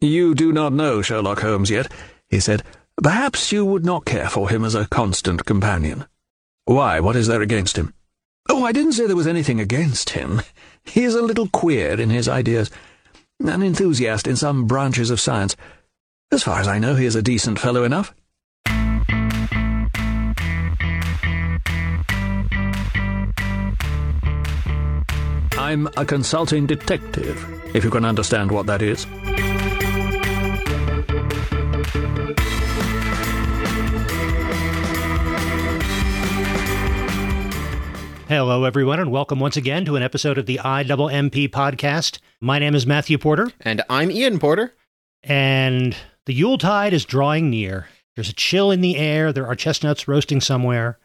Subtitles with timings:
[0.00, 1.90] You do not know Sherlock Holmes yet,
[2.28, 2.62] he said.
[3.02, 6.04] Perhaps you would not care for him as a constant companion.
[6.66, 7.92] Why, what is there against him?
[8.48, 10.42] Oh, I didn't say there was anything against him.
[10.84, 12.70] He is a little queer in his ideas,
[13.40, 15.56] an enthusiast in some branches of science.
[16.30, 18.14] As far as I know, he is a decent fellow enough.
[25.58, 27.44] I'm a consulting detective,
[27.74, 29.06] if you can understand what that is.
[38.28, 42.18] Hello, everyone, and welcome once again to an episode of the IMMP podcast.
[42.42, 44.74] My name is Matthew Porter, And I'm Ian Porter.
[45.22, 45.96] and
[46.26, 47.88] the Yuletide is drawing near.
[48.16, 50.98] There's a chill in the air, there are chestnuts roasting somewhere,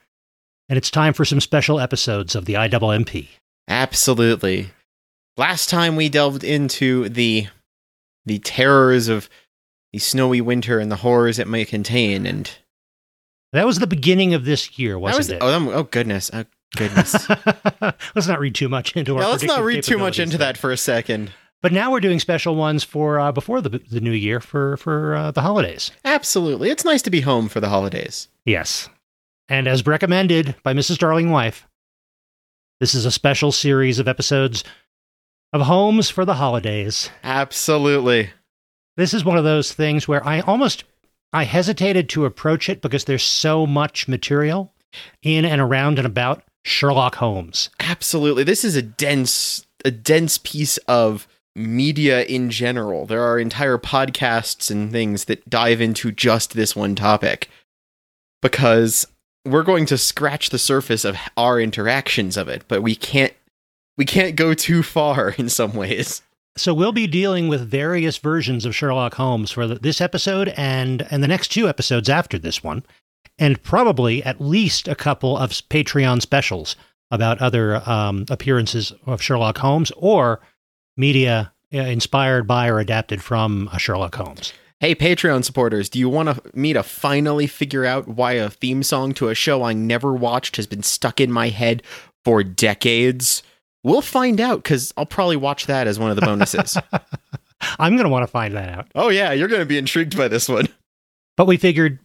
[0.67, 3.29] and it's time for some special episodes of the IMMP.
[3.69, 4.71] Absolutely.
[5.37, 7.47] Last time we delved into the
[8.25, 9.29] the terrors of
[9.91, 12.51] the snowy winter and the horrors it may contain, and
[13.53, 15.37] That was the beginning of this year, wasn't was it?
[15.41, 16.43] oh, oh goodness, oh
[16.75, 17.29] goodness.
[18.15, 19.29] let's not read too much into our.
[19.29, 21.31] Let's not read too much into that for a second.
[21.61, 25.15] But now we're doing special ones for uh, before the the new year for for
[25.15, 25.91] uh, the holidays.
[26.03, 28.27] Absolutely, it's nice to be home for the holidays.
[28.45, 28.89] Yes.
[29.49, 30.97] And as recommended by Mrs.
[30.97, 31.67] Darling Wife,
[32.79, 34.63] this is a special series of episodes
[35.53, 37.09] of Homes for the Holidays.
[37.23, 38.31] Absolutely.
[38.97, 40.83] This is one of those things where I almost
[41.31, 44.73] I hesitated to approach it because there's so much material
[45.21, 47.69] in and around and about Sherlock Holmes.
[47.79, 48.43] Absolutely.
[48.43, 53.05] This is a dense a dense piece of media in general.
[53.05, 57.49] There are entire podcasts and things that dive into just this one topic
[58.41, 59.05] because
[59.45, 63.33] we're going to scratch the surface of our interactions of it, but we can't
[63.97, 66.21] we can't go too far in some ways.
[66.55, 71.23] So we'll be dealing with various versions of Sherlock Holmes for this episode and and
[71.23, 72.83] the next two episodes after this one,
[73.37, 76.75] and probably at least a couple of Patreon specials
[77.11, 80.41] about other um, appearances of Sherlock Holmes or
[80.97, 84.53] media uh, inspired by or adapted from uh, Sherlock Holmes.
[84.79, 89.13] Hey Patreon supporters, do you want me to finally figure out why a theme song
[89.13, 91.83] to a show I never watched has been stuck in my head
[92.25, 93.43] for decades?
[93.83, 96.77] We'll find out cuz I'll probably watch that as one of the bonuses.
[97.79, 98.87] I'm going to want to find that out.
[98.93, 100.67] oh yeah, you're going to be intrigued by this one.
[101.37, 101.99] But we figured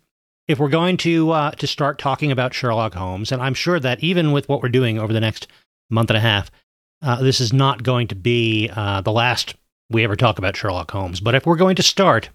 [0.49, 4.03] if we're going to uh, to start talking about Sherlock Holmes, and I'm sure that
[4.03, 5.47] even with what we're doing over the next
[5.91, 6.51] month and a half,
[7.03, 9.55] uh, this is not going to be uh, the last
[9.91, 11.21] we ever talk about Sherlock Holmes.
[11.21, 12.31] But if we're going to start,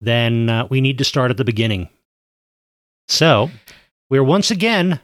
[0.00, 1.88] then uh, we need to start at the beginning.
[3.08, 3.50] So
[4.10, 5.00] we're once again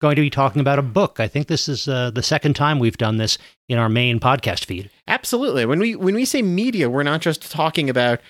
[0.00, 1.18] going to be talking about a book.
[1.18, 3.38] I think this is uh, the second time we've done this
[3.68, 4.90] in our main podcast feed.
[5.08, 5.66] Absolutely.
[5.66, 8.20] When we when we say media, we're not just talking about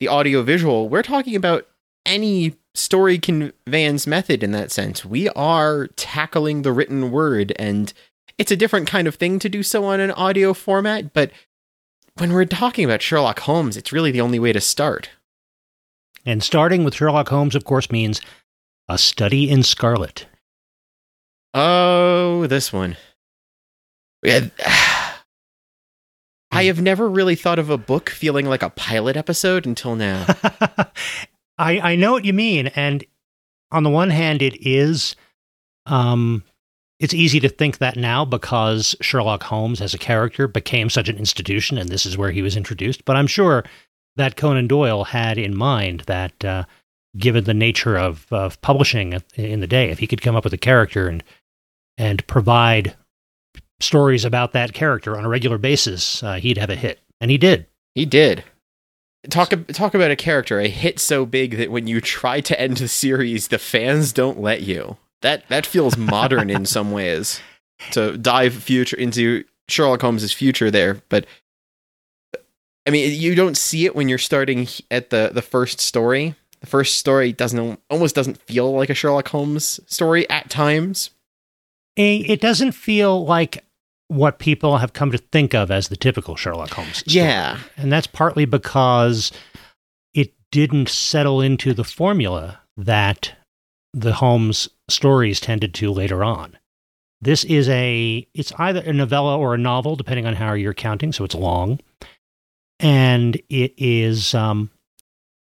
[0.00, 0.88] the audio visual.
[0.88, 1.66] We're talking about
[2.06, 5.04] any story conveyance method in that sense.
[5.04, 7.92] We are tackling the written word and
[8.38, 11.30] it's a different kind of thing to do so on an audio format, but
[12.18, 15.10] when we're talking about Sherlock Holmes, it's really the only way to start.
[16.24, 18.20] And starting with Sherlock Holmes, of course, means
[18.88, 20.26] a study in scarlet.
[21.54, 22.96] Oh, this one.
[24.22, 24.46] Yeah,
[26.50, 26.66] I hmm.
[26.66, 30.26] have never really thought of a book feeling like a pilot episode until now.
[31.58, 33.04] I I know what you mean, and
[33.70, 35.16] on the one hand, it is,
[35.86, 36.44] um,
[37.00, 41.18] it's easy to think that now because Sherlock Holmes as a character became such an
[41.18, 43.04] institution, and this is where he was introduced.
[43.04, 43.64] But I'm sure
[44.16, 46.64] that Conan Doyle had in mind that, uh,
[47.18, 50.54] given the nature of of publishing in the day, if he could come up with
[50.54, 51.24] a character and
[51.98, 52.94] and provide
[53.80, 57.38] stories about that character on a regular basis, uh, he'd have a hit, and he
[57.38, 57.66] did.
[57.94, 58.44] He did.
[59.30, 62.76] Talk talk about a character a hit so big that when you try to end
[62.78, 64.96] the series, the fans don't let you.
[65.22, 67.40] That that feels modern in some ways.
[67.92, 71.26] To dive future into Sherlock Holmes's future there, but
[72.86, 76.34] I mean, you don't see it when you're starting at the the first story.
[76.60, 81.10] The first story doesn't almost doesn't feel like a Sherlock Holmes story at times.
[81.96, 83.64] It doesn't feel like
[84.08, 86.98] what people have come to think of as the typical Sherlock Holmes.
[86.98, 87.16] story.
[87.16, 89.32] Yeah, And that's partly because
[90.14, 93.32] it didn't settle into the formula that
[93.92, 96.56] the Holmes stories tended to later on.
[97.20, 101.12] This is a, it's either a novella or a novel, depending on how you're counting.
[101.12, 101.80] So it's long.
[102.78, 104.70] And it is, um,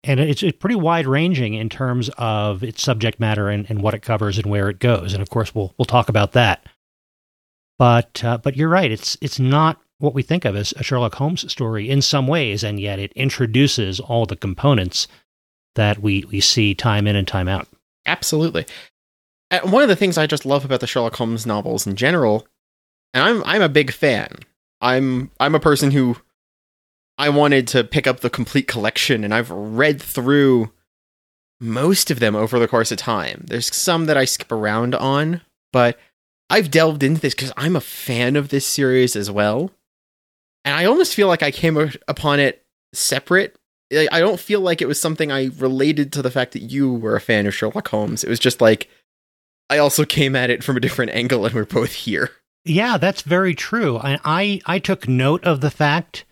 [0.03, 3.93] and it's, it's pretty wide ranging in terms of its subject matter and, and what
[3.93, 5.13] it covers and where it goes.
[5.13, 6.67] And of course, we'll, we'll talk about that.
[7.81, 8.93] But, uh, but you're right.
[8.93, 12.63] It's, it's not what we think of as a Sherlock Holmes story in some ways,
[12.63, 15.09] and yet it introduces all the components
[15.77, 17.67] that we, we see time in and time out.
[18.05, 18.67] Absolutely.
[19.51, 22.47] And one of the things I just love about the Sherlock Holmes novels in general,
[23.15, 24.29] and I'm I'm a big fan.
[24.83, 26.19] I'm I'm a person who
[27.17, 30.71] I wanted to pick up the complete collection, and I've read through
[31.61, 33.45] most of them over the course of time.
[33.49, 35.41] There's some that I skip around on,
[35.73, 35.99] but
[36.51, 39.71] I've delved into this because I'm a fan of this series as well.
[40.65, 43.57] And I almost feel like I came upon it separate.
[43.93, 47.17] I don't feel like it was something I related to the fact that you were
[47.17, 48.23] a fan of Sherlock Holmes.
[48.23, 48.89] It was just like
[49.71, 52.31] I also came at it from a different angle and we're both here.
[52.65, 53.99] Yeah, that's very true.
[53.99, 56.25] I, I, I took note of the fact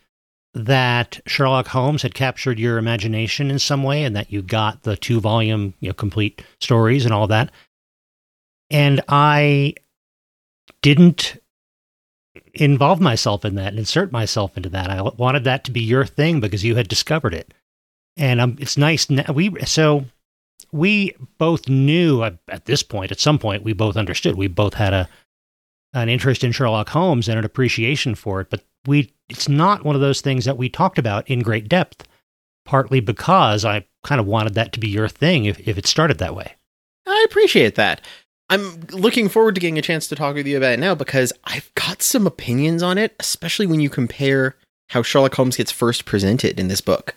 [0.55, 4.97] that Sherlock Holmes had captured your imagination in some way and that you got the
[4.97, 7.51] two volume, you know, complete stories and all that.
[8.71, 9.75] And I
[10.83, 11.39] didn't
[12.55, 14.91] involve myself in that and insert myself into that.
[14.91, 17.53] I wanted that to be your thing because you had discovered it.
[18.17, 19.09] And um, it's nice.
[19.09, 20.05] We so
[20.73, 24.37] we both knew at this point, at some point, we both understood.
[24.37, 25.09] We both had a
[25.95, 29.95] an interest in Sherlock Holmes and an appreciation for it, but we it's not one
[29.95, 32.07] of those things that we talked about in great depth.
[32.65, 36.19] Partly because I kind of wanted that to be your thing if, if it started
[36.19, 36.55] that way.
[37.07, 38.03] I appreciate that.
[38.51, 41.33] I'm looking forward to getting a chance to talk with you about it now because
[41.45, 44.57] I've got some opinions on it, especially when you compare
[44.89, 47.15] how Sherlock Holmes gets first presented in this book.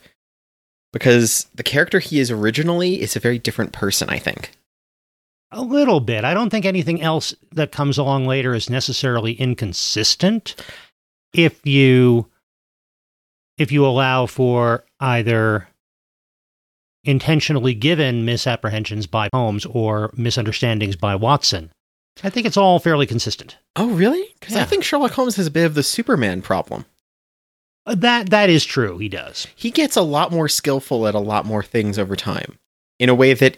[0.91, 4.51] Because the character he is originally is a very different person, I think.
[5.51, 6.25] A little bit.
[6.25, 10.55] I don't think anything else that comes along later is necessarily inconsistent
[11.33, 12.27] if you
[13.57, 15.67] if you allow for either
[17.03, 21.71] intentionally given misapprehensions by Holmes or misunderstandings by Watson.
[22.23, 23.57] I think it's all fairly consistent.
[23.75, 24.23] Oh, really?
[24.39, 24.61] Because yeah.
[24.61, 26.85] I think Sherlock Holmes has a bit of the Superman problem.
[27.85, 28.97] Uh, that that is true.
[28.99, 29.47] He does.
[29.55, 32.59] He gets a lot more skillful at a lot more things over time,
[32.99, 33.57] in a way that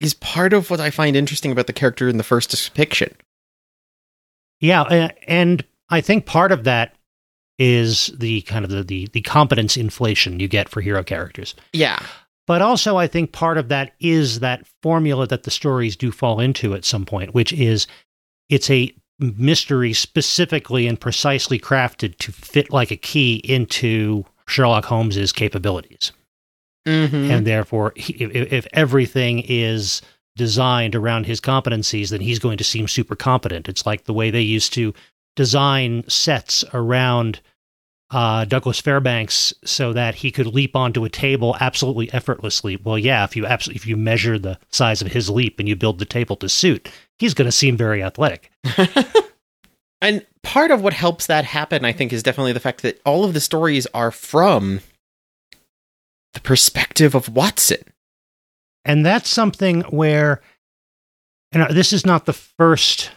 [0.00, 3.14] is part of what I find interesting about the character in the first depiction.
[4.60, 6.96] Yeah, and I think part of that
[7.58, 11.54] is the kind of the, the the competence inflation you get for hero characters.
[11.72, 12.00] Yeah.
[12.46, 16.40] But also, I think part of that is that formula that the stories do fall
[16.40, 17.86] into at some point, which is
[18.48, 25.32] it's a mystery specifically and precisely crafted to fit like a key into Sherlock Holmes's
[25.32, 26.12] capabilities.
[26.86, 27.30] Mm-hmm.
[27.30, 30.02] And therefore, he, if, if everything is
[30.36, 33.68] designed around his competencies, then he's going to seem super competent.
[33.68, 34.92] It's like the way they used to
[35.36, 37.40] design sets around
[38.10, 42.76] uh, Douglas Fairbanks so that he could leap onto a table absolutely effortlessly.
[42.76, 45.76] Well, yeah, if you absolutely if you measure the size of his leap and you
[45.76, 48.50] build the table to suit, he's going to seem very athletic.
[50.00, 53.24] and part of what helps that happen, I think, is definitely the fact that all
[53.24, 54.80] of the stories are from
[56.34, 57.82] the perspective of Watson.
[58.84, 60.42] And that's something where,
[61.52, 63.10] and this is not the first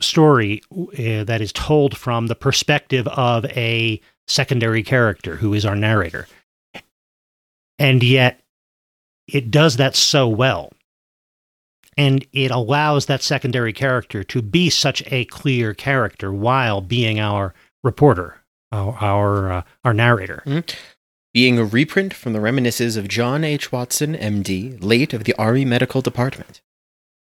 [0.00, 5.76] story uh, that is told from the perspective of a secondary character who is our
[5.76, 6.26] narrator.
[7.78, 8.40] And yet,
[9.26, 10.72] it does that so well.
[11.96, 17.54] And it allows that secondary character to be such a clear character while being our
[17.82, 18.42] reporter,
[18.72, 20.42] our our, uh, our narrator.
[20.44, 20.76] Mm-hmm.
[21.32, 23.72] Being a reprint from the reminiscences of John H.
[23.72, 26.60] Watson, MD, late of the Army Medical Department,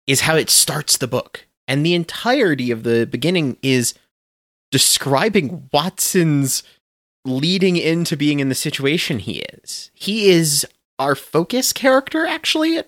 [0.09, 1.47] is how it starts the book.
[1.69, 3.95] And the entirety of the beginning is
[4.73, 6.65] describing Watson's
[7.25, 9.91] leading into being in the situation he is.
[9.95, 10.67] He is
[10.99, 12.83] our focus character, actually,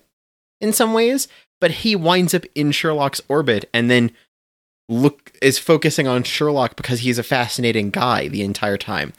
[0.60, 1.28] in some ways,
[1.60, 4.10] but he winds up in Sherlock's orbit and then
[4.88, 9.12] look is focusing on Sherlock because he's a fascinating guy the entire time.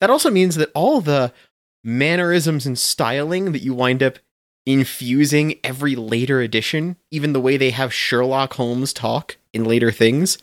[0.00, 1.32] That also means that all the
[1.82, 4.18] mannerisms and styling that you wind up
[4.66, 10.38] infusing every later edition, even the way they have Sherlock Holmes talk in later things,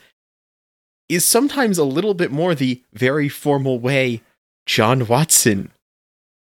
[1.10, 4.22] is sometimes a little bit more the very formal way
[4.66, 5.72] John Watson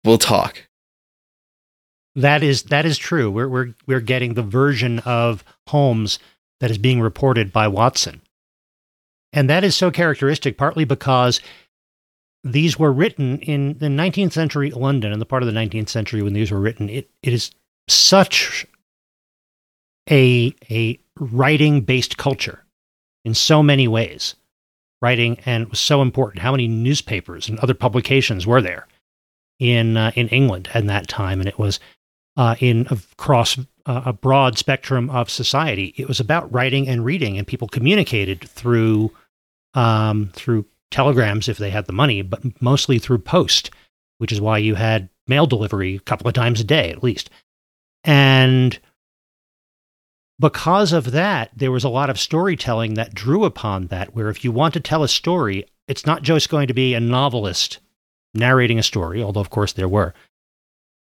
[0.05, 0.67] will talk.
[2.15, 3.31] That is that is true.
[3.31, 6.19] We're we're we're getting the version of Holmes
[6.61, 8.23] that is being reported by Watson.
[9.35, 11.43] And that is so characteristic partly because
[12.43, 16.23] these were written in the 19th century London, in the part of the 19th century
[16.23, 16.89] when these were written.
[16.89, 17.51] It it is
[17.87, 18.67] such
[20.11, 22.65] a a writing based culture
[23.27, 24.37] in so many ways
[25.03, 26.43] writing, and it was so important.
[26.43, 28.87] How many newspapers and other publications were there
[29.59, 31.41] in uh, in England at that time?
[31.41, 31.81] And it was
[32.37, 35.95] uh, in across uh, a broad spectrum of society.
[35.97, 39.13] It was about writing and reading, and people communicated through
[39.75, 43.71] um, through telegrams if they had the money, but mostly through post,
[44.19, 47.31] which is why you had mail delivery a couple of times a day at least.
[48.05, 48.79] And
[50.39, 54.45] because of that, there was a lot of storytelling that drew upon that, where if
[54.45, 57.79] you want to tell a story, it's not just going to be a novelist
[58.35, 60.15] narrating a story, although, of course, there were.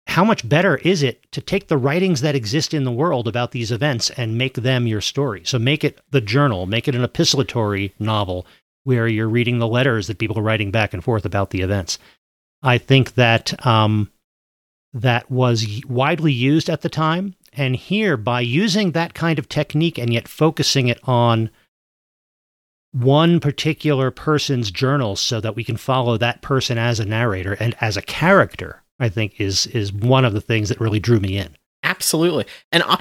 [0.06, 3.52] How much better is it to take the writings that exist in the world about
[3.52, 5.42] these events and make them your story?
[5.44, 8.46] So make it the journal, make it an epistolatory novel
[8.84, 11.98] where you're reading the letters that people are writing back and forth about the events.
[12.62, 14.10] I think that um,
[14.94, 17.34] that was widely used at the time.
[17.52, 21.50] And here, by using that kind of technique and yet focusing it on
[22.92, 27.74] one particular person's journal so that we can follow that person as a narrator and
[27.80, 31.36] as a character, I think is is one of the things that really drew me
[31.36, 31.56] in.
[31.82, 32.46] Absolutely.
[32.72, 32.98] And uh,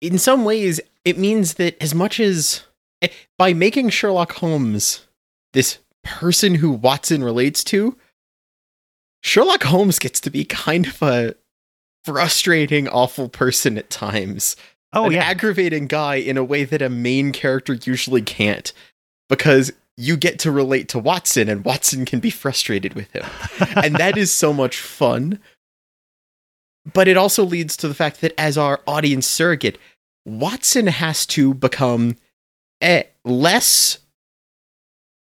[0.00, 2.64] in some ways, it means that as much as
[3.02, 3.08] eh,
[3.38, 5.06] by making Sherlock Holmes
[5.52, 7.96] this person who Watson relates to,
[9.22, 11.34] Sherlock Holmes gets to be kind of a
[12.04, 14.56] frustrating, awful person at times.
[14.92, 15.24] Oh, An yeah.
[15.24, 18.72] aggravating guy in a way that a main character usually can't.
[19.28, 23.24] Because you get to relate to Watson and Watson can be frustrated with him.
[23.76, 25.40] and that is so much fun.
[26.92, 29.78] But it also leads to the fact that as our audience surrogate,
[30.26, 32.16] Watson has to become
[32.80, 33.98] eh, less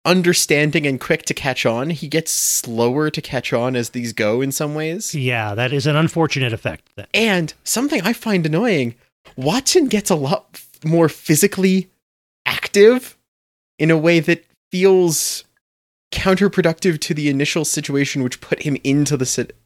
[0.06, 1.90] understanding and quick to catch on.
[1.90, 5.14] He gets slower to catch on as these go in some ways.
[5.14, 6.88] yeah, that is an unfortunate effect.
[6.96, 8.94] That, And something I find annoying,
[9.36, 11.90] Watson gets a lot f- more physically
[12.46, 13.16] active
[13.78, 15.44] in a way that feels
[16.12, 19.56] counterproductive to the initial situation which put him into the sit-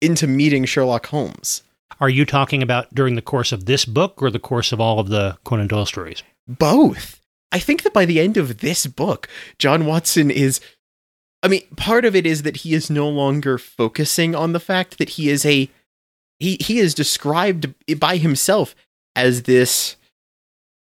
[0.00, 1.62] into meeting Sherlock Holmes.
[2.00, 4.98] are you talking about during the course of this book or the course of all
[5.00, 6.22] of the Conan Doyle stories?
[6.46, 7.20] Both.
[7.52, 10.60] I think that by the end of this book, John Watson is
[11.42, 14.98] I mean, part of it is that he is no longer focusing on the fact
[14.98, 15.70] that he is a
[16.38, 18.74] he he is described by himself
[19.14, 19.96] as this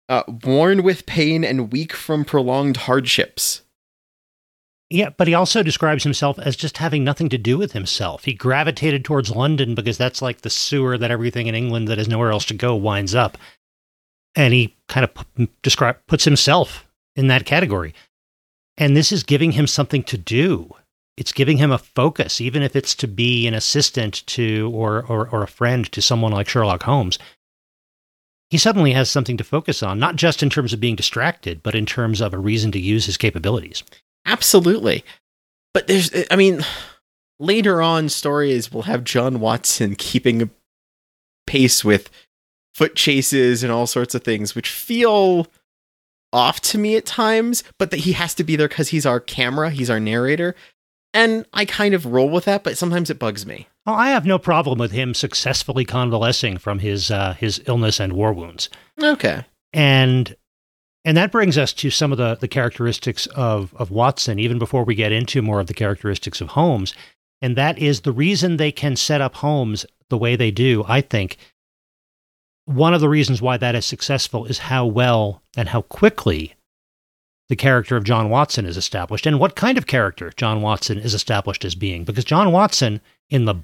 [0.07, 3.63] uh, worn with pain and weak from prolonged hardships.
[4.89, 8.25] Yeah, but he also describes himself as just having nothing to do with himself.
[8.25, 12.09] He gravitated towards London because that's like the sewer that everything in England that has
[12.09, 13.37] nowhere else to go winds up.
[14.35, 17.93] And he kind of p- describe puts himself in that category.
[18.77, 20.73] And this is giving him something to do.
[21.17, 25.27] It's giving him a focus, even if it's to be an assistant to or, or,
[25.29, 27.19] or a friend to someone like Sherlock Holmes.
[28.49, 31.75] He suddenly has something to focus on, not just in terms of being distracted, but
[31.75, 33.83] in terms of a reason to use his capabilities.
[34.25, 35.03] Absolutely.
[35.73, 36.65] But there's I mean,
[37.39, 40.49] later on stories will have John Watson keeping
[41.47, 42.09] pace with
[42.73, 45.47] foot chases and all sorts of things which feel
[46.33, 49.19] off to me at times, but that he has to be there cuz he's our
[49.19, 50.55] camera, he's our narrator.
[51.13, 53.67] And I kind of roll with that, but sometimes it bugs me.
[53.85, 58.13] Oh, I have no problem with him successfully convalescing from his uh, his illness and
[58.13, 58.69] war wounds,
[59.01, 59.43] Okay.
[59.73, 60.35] and
[61.03, 64.39] and that brings us to some of the the characteristics of of Watson.
[64.39, 66.93] Even before we get into more of the characteristics of Holmes,
[67.41, 70.85] and that is the reason they can set up Holmes the way they do.
[70.87, 71.35] I think
[72.73, 76.55] one of the reasons why that is successful is how well and how quickly
[77.49, 81.13] the character of John Watson is established, and what kind of character John Watson is
[81.13, 82.05] established as being.
[82.05, 83.55] Because John Watson in the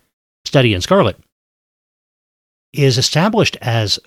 [0.45, 1.17] Study in Scarlet
[2.73, 3.99] is established as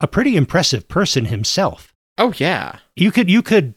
[0.00, 1.94] a pretty impressive person himself.
[2.18, 2.78] Oh yeah.
[2.96, 3.74] You could you could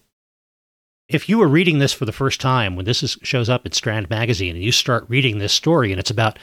[1.09, 3.73] if you were reading this for the first time when this is, shows up at
[3.73, 6.37] Strand magazine and you start reading this story and it's about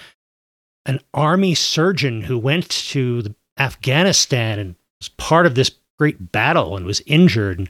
[0.87, 6.77] an army surgeon who went to the Afghanistan and was part of this great battle
[6.77, 7.59] and was injured.
[7.59, 7.69] And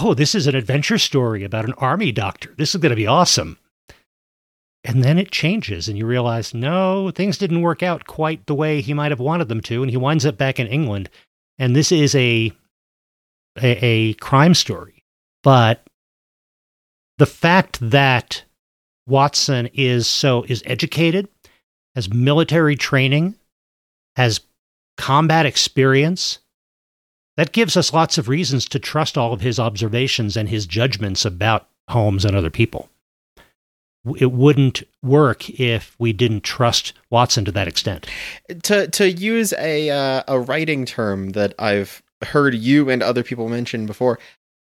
[0.00, 2.54] oh this is an adventure story about an army doctor.
[2.56, 3.58] This is going to be awesome.
[4.84, 8.80] And then it changes and you realize no things didn't work out quite the way
[8.80, 11.08] he might have wanted them to and he winds up back in England.
[11.58, 12.52] And this is a
[13.60, 15.02] a, a crime story.
[15.42, 15.86] But
[17.18, 18.44] the fact that
[19.06, 21.28] Watson is so is educated
[21.94, 23.36] has military training
[24.16, 24.40] has
[24.96, 26.38] combat experience
[27.36, 31.24] that gives us lots of reasons to trust all of his observations and his judgments
[31.24, 32.88] about Holmes and other people.
[34.18, 38.06] It wouldn't work if we didn't trust Watson to that extent.
[38.62, 43.48] To to use a uh, a writing term that I've heard you and other people
[43.48, 44.20] mention before,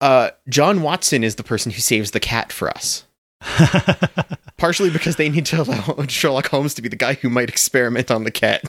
[0.01, 3.05] uh, John Watson is the person who saves the cat for us.
[4.57, 8.11] Partially because they need to allow Sherlock Holmes to be the guy who might experiment
[8.11, 8.65] on the cat.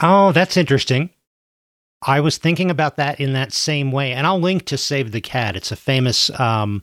[0.00, 1.10] Oh, that's interesting.
[2.06, 5.20] I was thinking about that in that same way, and I'll link to Save the
[5.20, 5.56] Cat.
[5.56, 6.82] It's a famous um,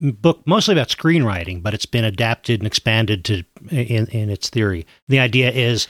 [0.00, 4.86] book mostly about screenwriting, but it's been adapted and expanded to in, in its theory.
[5.08, 5.88] The idea is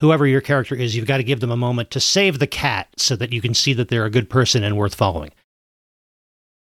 [0.00, 2.88] whoever your character is, you've got to give them a moment to save the cat
[2.96, 5.32] so that you can see that they're a good person and worth following.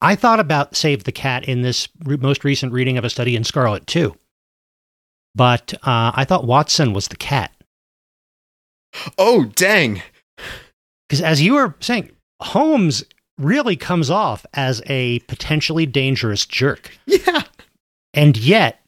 [0.01, 3.37] I thought about Save the Cat in this re- most recent reading of A Study
[3.37, 4.15] in Scarlet, too.
[5.33, 7.52] But uh, I thought Watson was the cat.
[9.17, 10.01] Oh, dang.
[11.07, 13.03] Because as you were saying, Holmes
[13.37, 16.91] really comes off as a potentially dangerous jerk.
[17.05, 17.43] Yeah.
[18.13, 18.79] And yet,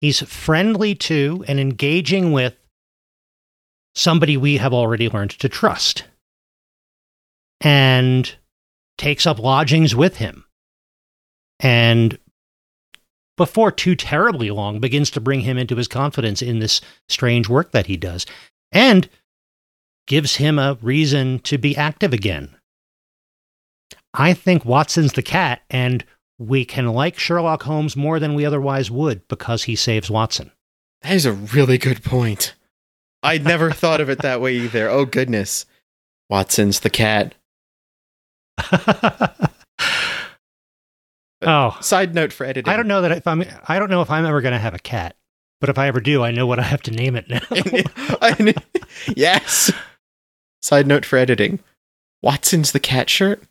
[0.00, 2.56] he's friendly to and engaging with
[3.94, 6.04] somebody we have already learned to trust.
[7.60, 8.32] And
[8.96, 10.44] takes up lodgings with him.
[11.60, 12.18] And
[13.36, 17.72] before too terribly long, begins to bring him into his confidence in this strange work
[17.72, 18.26] that he does.
[18.72, 19.08] And
[20.06, 22.56] gives him a reason to be active again.
[24.14, 26.04] I think Watson's the cat, and
[26.38, 30.50] we can like Sherlock Holmes more than we otherwise would because he saves Watson.
[31.02, 32.54] That is a really good point.
[33.22, 34.88] I'd never thought of it that way either.
[34.88, 35.66] Oh, goodness.
[36.30, 37.34] Watson's the cat.
[41.42, 42.72] oh, Side note for editing.
[42.72, 43.44] I don't know that if I'm.
[43.68, 45.16] I don't know if I'm ever going to have a cat,
[45.60, 47.40] but if I ever do, I know what I have to name it now.
[49.16, 49.72] yes.
[50.62, 51.60] Side note for editing.
[52.22, 53.42] Watson's the cat shirt.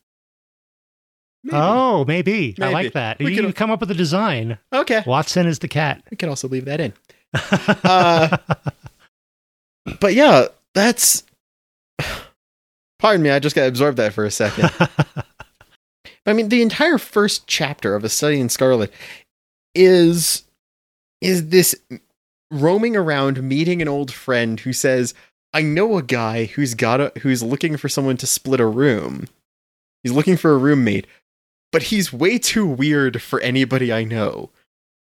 [1.43, 1.57] Maybe.
[1.57, 2.55] Oh, maybe.
[2.59, 3.19] I like that.
[3.19, 4.57] We you can come up with a design.
[4.73, 5.03] Okay.
[5.05, 6.03] Watson is the cat.
[6.11, 6.93] We can also leave that in.
[7.83, 8.37] Uh,
[9.99, 11.23] But yeah, that's.
[12.99, 14.69] Pardon me, I just got absorbed that for a second.
[16.25, 18.91] I mean, the entire first chapter of A Study in Scarlet
[19.75, 20.43] is
[21.21, 21.75] is this
[22.51, 25.13] roaming around meeting an old friend who says,
[25.53, 29.27] "I know a guy who's got a who's looking for someone to split a room.
[30.03, 31.07] He's looking for a roommate,
[31.71, 34.49] but he's way too weird for anybody I know."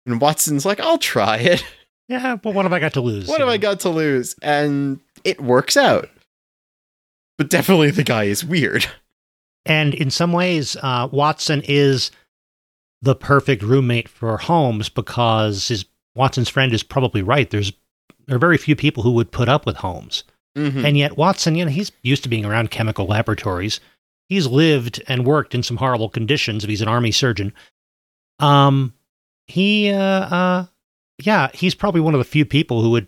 [0.07, 1.65] And Watson's like, "I'll try it.
[2.09, 3.29] yeah, but what have I got to lose?
[3.29, 6.09] What have I got to lose?" And it works out.
[7.37, 8.87] But definitely the guy is weird.
[9.67, 12.11] And in some ways, uh, Watson is
[13.03, 15.85] the perfect roommate for Holmes because his
[16.19, 17.49] Watson's friend is probably right.
[17.49, 17.73] There's
[18.27, 20.25] there are very few people who would put up with Holmes,
[20.57, 20.85] Mhm.
[20.85, 23.81] and yet Watson, you know, he's used to being around chemical laboratories.
[24.29, 26.63] He's lived and worked in some horrible conditions.
[26.63, 27.55] If he's an army surgeon,
[28.39, 28.93] um,
[29.47, 30.67] he, uh, uh,
[31.19, 33.07] yeah, he's probably one of the few people who would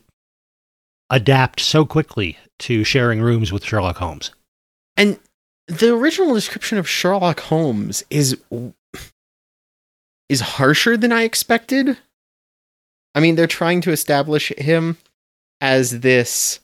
[1.10, 4.30] adapt so quickly to sharing rooms with Sherlock Holmes.
[4.96, 5.18] And
[5.66, 8.38] the original description of Sherlock Holmes is
[10.28, 11.98] is harsher than I expected.
[13.14, 14.98] I mean, they're trying to establish him
[15.60, 16.60] as this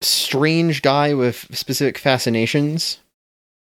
[0.00, 2.98] strange guy with specific fascinations,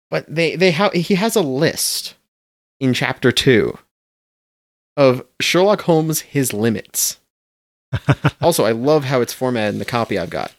[0.09, 2.15] but they they ha- he has a list
[2.79, 3.77] in chapter 2
[4.97, 7.19] of Sherlock Holmes his limits.
[8.41, 10.53] also, I love how it's formatted in the copy I've got.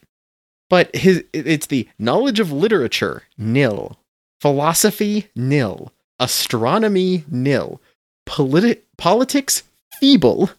[0.68, 3.98] But his it's the knowledge of literature nil,
[4.40, 7.81] philosophy nil, astronomy nil,
[8.26, 9.62] politi- politics
[10.00, 10.50] feeble,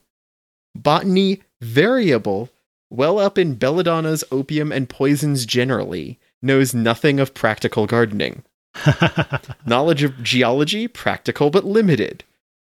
[0.83, 2.49] botany variable,
[2.89, 8.43] well up in belladonna's opium and poisons generally, knows nothing of practical gardening.
[9.65, 12.23] Knowledge of geology practical but limited.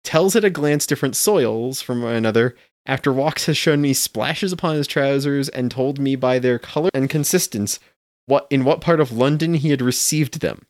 [0.02, 2.56] Tells at a glance different soils from one another.
[2.86, 6.90] After walks has shown me splashes upon his trousers and told me by their color
[6.94, 7.78] and consistence
[8.26, 10.64] what in what part of London he had received them.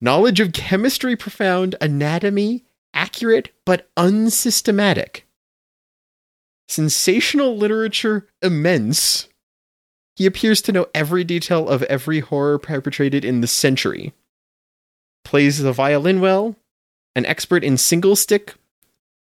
[0.00, 5.26] Knowledge of chemistry profound, anatomy accurate but unsystematic.
[6.72, 9.28] Sensational literature immense.
[10.16, 14.14] He appears to know every detail of every horror perpetrated in the century.
[15.22, 16.56] Plays the violin well,
[17.14, 18.54] an expert in single stick,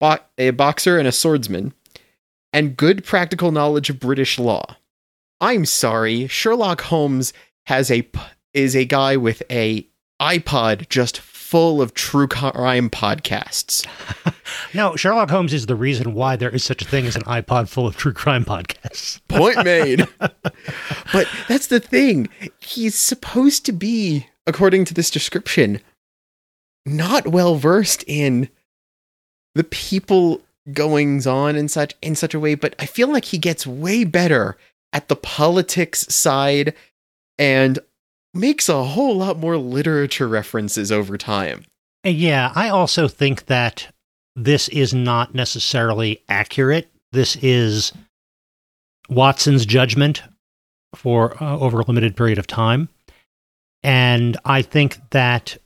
[0.00, 1.72] bo- a boxer and a swordsman,
[2.53, 4.76] and good practical knowledge of British law.
[5.40, 7.33] I'm sorry, Sherlock Holmes
[7.68, 8.07] has a
[8.53, 9.87] is a guy with a
[10.20, 13.84] iPod just full of true crime podcasts.
[14.74, 17.68] No, Sherlock Holmes is the reason why there is such a thing as an iPod
[17.68, 19.20] full of true crime podcasts.
[19.28, 20.06] Point made.
[20.18, 22.28] but that's the thing.
[22.60, 25.80] He's supposed to be, according to this description,
[26.84, 28.48] not well versed in
[29.54, 30.40] the people
[30.72, 34.02] goings on and such in such a way, but I feel like he gets way
[34.02, 34.56] better
[34.92, 36.74] at the politics side
[37.38, 37.78] and
[38.34, 41.64] makes a whole lot more literature references over time.
[42.04, 43.92] Yeah, I also think that
[44.36, 46.90] this is not necessarily accurate.
[47.12, 47.92] This is
[49.08, 50.22] Watson's judgment
[50.94, 52.88] for uh, over a limited period of time.
[53.82, 55.58] And I think that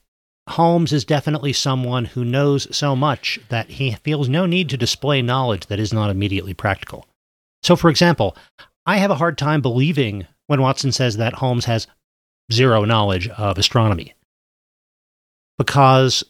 [0.49, 5.23] Holmes is definitely someone who knows so much that he feels no need to display
[5.23, 7.07] knowledge that is not immediately practical.
[7.63, 8.37] So, for example,
[8.87, 11.87] I have a hard time believing when Watson says that Holmes has
[12.53, 14.15] zero knowledge of astronomy.
[15.59, 16.25] Because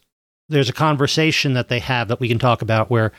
[0.48, 3.12] there's a conversation that they have that we can talk about where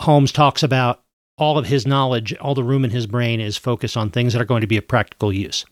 [0.00, 1.02] Holmes talks about
[1.36, 4.42] all of his knowledge, all the room in his brain is focused on things that
[4.42, 5.64] are going to be of practical use.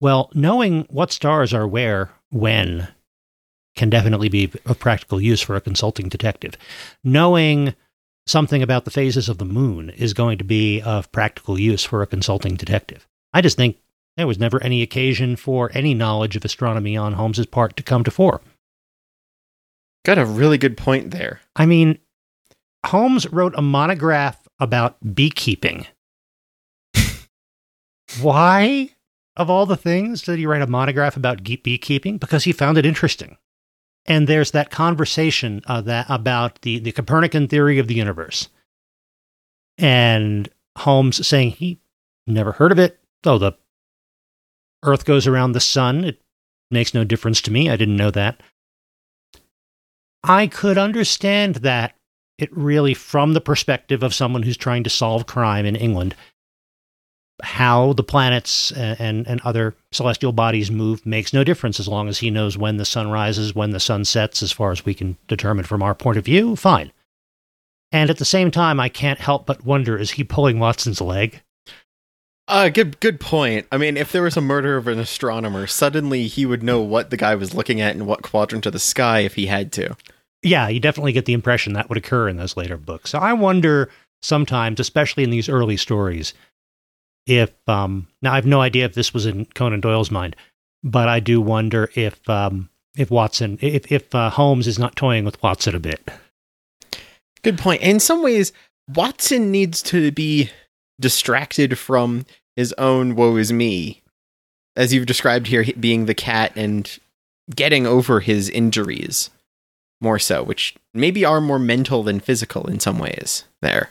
[0.00, 2.88] Well, knowing what stars are where, when,
[3.74, 6.56] can definitely be of practical use for a consulting detective.
[7.04, 7.74] Knowing
[8.26, 12.02] something about the phases of the moon is going to be of practical use for
[12.02, 13.06] a consulting detective.
[13.32, 13.78] I just think
[14.18, 18.02] there was never any occasion for any knowledge of astronomy on Holmes's part to come
[18.02, 18.40] to fore.
[20.04, 21.40] Got a really good point there.
[21.54, 22.00] I mean,
[22.84, 25.86] Holmes wrote a monograph about beekeeping.
[28.20, 28.90] Why,
[29.36, 32.18] of all the things, did he write a monograph about beekeeping?
[32.18, 33.36] Because he found it interesting.
[34.04, 38.48] And there's that conversation uh, that about the, the Copernican theory of the universe.
[39.76, 41.78] And Holmes saying he
[42.26, 42.98] never heard of it.
[43.24, 43.52] Oh, the
[44.84, 46.04] Earth goes around the sun.
[46.04, 46.20] It
[46.70, 47.70] makes no difference to me.
[47.70, 48.40] I didn't know that.
[50.24, 51.94] I could understand that
[52.38, 56.14] it really, from the perspective of someone who's trying to solve crime in England,
[57.42, 62.18] how the planets and, and, other celestial bodies move makes no difference as long as
[62.18, 65.16] he knows when the sun rises, when the sun sets, as far as we can
[65.28, 66.92] determine from our point of view, fine.
[67.92, 71.42] And at the same time, I can't help but wonder is he pulling Watson's leg?
[72.48, 73.66] Uh, good good point.
[73.70, 77.10] I mean, if there was a murder of an astronomer, suddenly he would know what
[77.10, 79.94] the guy was looking at and what quadrant of the sky if he had to.
[80.42, 83.10] Yeah, you definitely get the impression that would occur in those later books.
[83.10, 83.90] So I wonder
[84.22, 86.32] sometimes, especially in these early stories,
[87.26, 90.34] if um, now I have no idea if this was in Conan Doyle's mind,
[90.82, 95.26] but I do wonder if um, if Watson, if if uh, Holmes is not toying
[95.26, 96.08] with Watson a bit.
[97.42, 97.82] Good point.
[97.82, 98.54] In some ways,
[98.88, 100.50] Watson needs to be
[101.00, 104.02] distracted from his own woe is me,
[104.76, 106.98] as you've described here, being the cat and
[107.54, 109.30] getting over his injuries
[110.00, 113.90] more so, which maybe are more mental than physical in some ways there.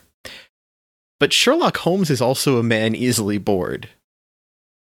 [1.20, 3.90] But Sherlock Holmes is also a man easily bored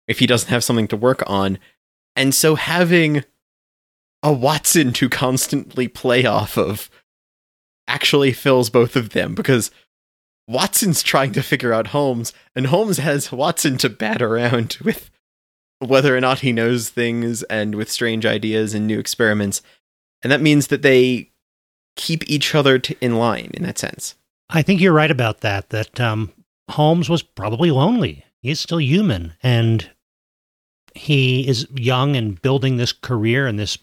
[0.07, 1.59] if he doesn't have something to work on.
[2.17, 3.25] And so having
[4.23, 6.91] a Watson to constantly play off of
[7.89, 9.71] actually fills both of them because
[10.51, 15.09] Watson's trying to figure out Holmes, and Holmes has Watson to bat around with
[15.79, 19.63] whether or not he knows things and with strange ideas and new experiments.
[20.23, 21.31] And that means that they
[21.95, 24.17] keep each other to, in line in that sense.
[24.51, 26.33] I think you're right about that, that um,
[26.69, 28.25] Holmes was probably lonely.
[28.43, 29.89] He's still human and
[30.95, 33.79] he is young and building this career and this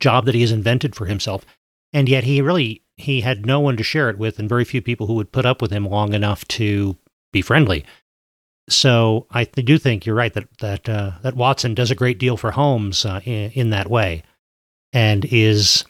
[0.00, 1.46] job that he has invented for himself.
[1.92, 4.82] And yet he really he had no one to share it with and very few
[4.82, 6.96] people who would put up with him long enough to
[7.32, 7.84] be friendly.
[8.68, 12.36] So I do think you're right that that uh, that Watson does a great deal
[12.36, 14.22] for Holmes uh, in, in that way,
[14.92, 15.84] and is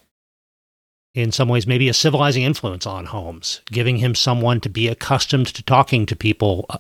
[1.14, 5.48] in some ways maybe a civilizing influence on Holmes, giving him someone to be accustomed
[5.48, 6.78] to talking to people uh,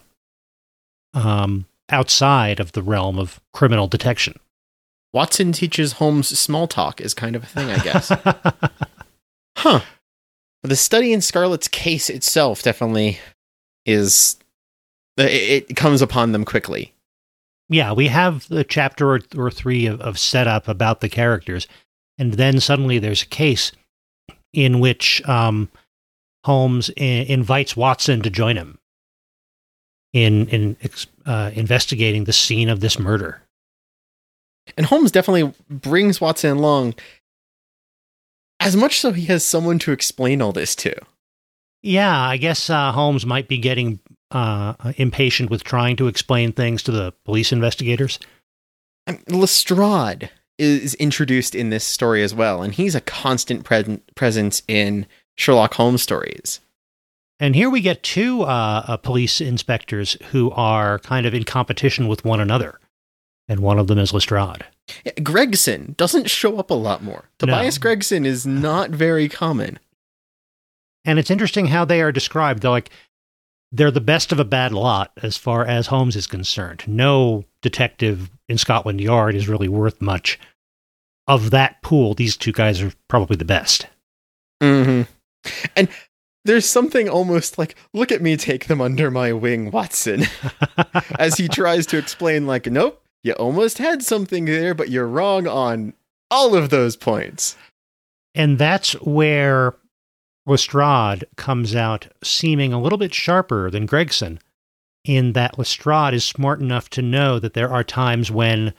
[1.12, 4.38] um, outside of the realm of criminal detection.
[5.12, 8.08] Watson teaches Holmes small talk is kind of a thing, I guess.
[9.58, 9.80] huh.
[10.62, 13.18] The study in Scarlet's case itself definitely
[13.84, 14.36] is.
[15.16, 16.94] It, it comes upon them quickly.
[17.68, 21.66] Yeah, we have the chapter or, or three of, of setup about the characters,
[22.18, 23.72] and then suddenly there's a case
[24.52, 25.70] in which um,
[26.44, 28.78] Holmes invites Watson to join him
[30.12, 30.76] in in
[31.24, 33.42] uh, investigating the scene of this murder.
[34.76, 36.94] And Holmes definitely brings Watson along,
[38.62, 40.94] as much so he has someone to explain all this to.
[41.82, 43.98] Yeah, I guess uh, Holmes might be getting
[44.30, 48.18] uh, impatient with trying to explain things to the police investigators.
[49.28, 55.06] Lestrade is introduced in this story as well, and he's a constant pre- presence in
[55.36, 56.60] Sherlock Holmes stories.
[57.40, 62.06] And here we get two uh, uh, police inspectors who are kind of in competition
[62.06, 62.78] with one another,
[63.48, 64.64] and one of them is Lestrade.
[65.22, 67.28] Gregson doesn't show up a lot more.
[67.38, 67.82] Tobias no.
[67.82, 69.78] Gregson is not very common.
[71.04, 72.62] And it's interesting how they are described.
[72.62, 72.90] They're like
[73.72, 76.84] they're the best of a bad lot as far as Holmes is concerned.
[76.86, 80.38] No detective in Scotland Yard is really worth much.
[81.26, 83.86] Of that pool, these two guys are probably the best.
[84.62, 85.10] Mm-hmm.
[85.74, 85.88] And
[86.44, 90.24] there's something almost like, look at me take them under my wing, Watson.
[91.18, 95.46] As he tries to explain, like, nope, you almost had something there, but you're wrong
[95.46, 95.94] on
[96.30, 97.56] all of those points.
[98.34, 99.74] And that's where
[100.46, 104.40] Lestrade comes out seeming a little bit sharper than Gregson,
[105.04, 108.72] in that Lestrade is smart enough to know that there are times when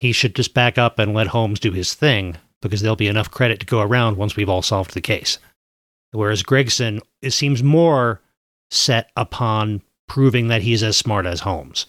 [0.00, 3.30] he should just back up and let Holmes do his thing, because there'll be enough
[3.30, 5.38] credit to go around once we've all solved the case.
[6.12, 8.20] Whereas Gregson it seems more
[8.70, 11.86] set upon proving that he's as smart as Holmes.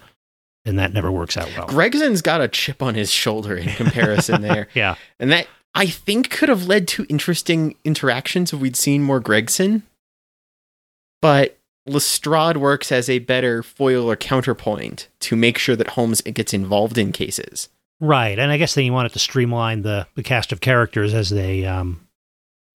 [0.69, 1.67] And that never works out well.
[1.67, 4.67] Gregson's got a chip on his shoulder in comparison there.
[4.73, 4.95] yeah.
[5.19, 9.83] And that I think could have led to interesting interactions if we'd seen more Gregson.
[11.21, 16.53] But Lestrade works as a better foil or counterpoint to make sure that Holmes gets
[16.53, 17.69] involved in cases.
[17.99, 18.37] Right.
[18.39, 21.65] And I guess then you wanted to streamline the, the cast of characters as they
[21.65, 22.07] um,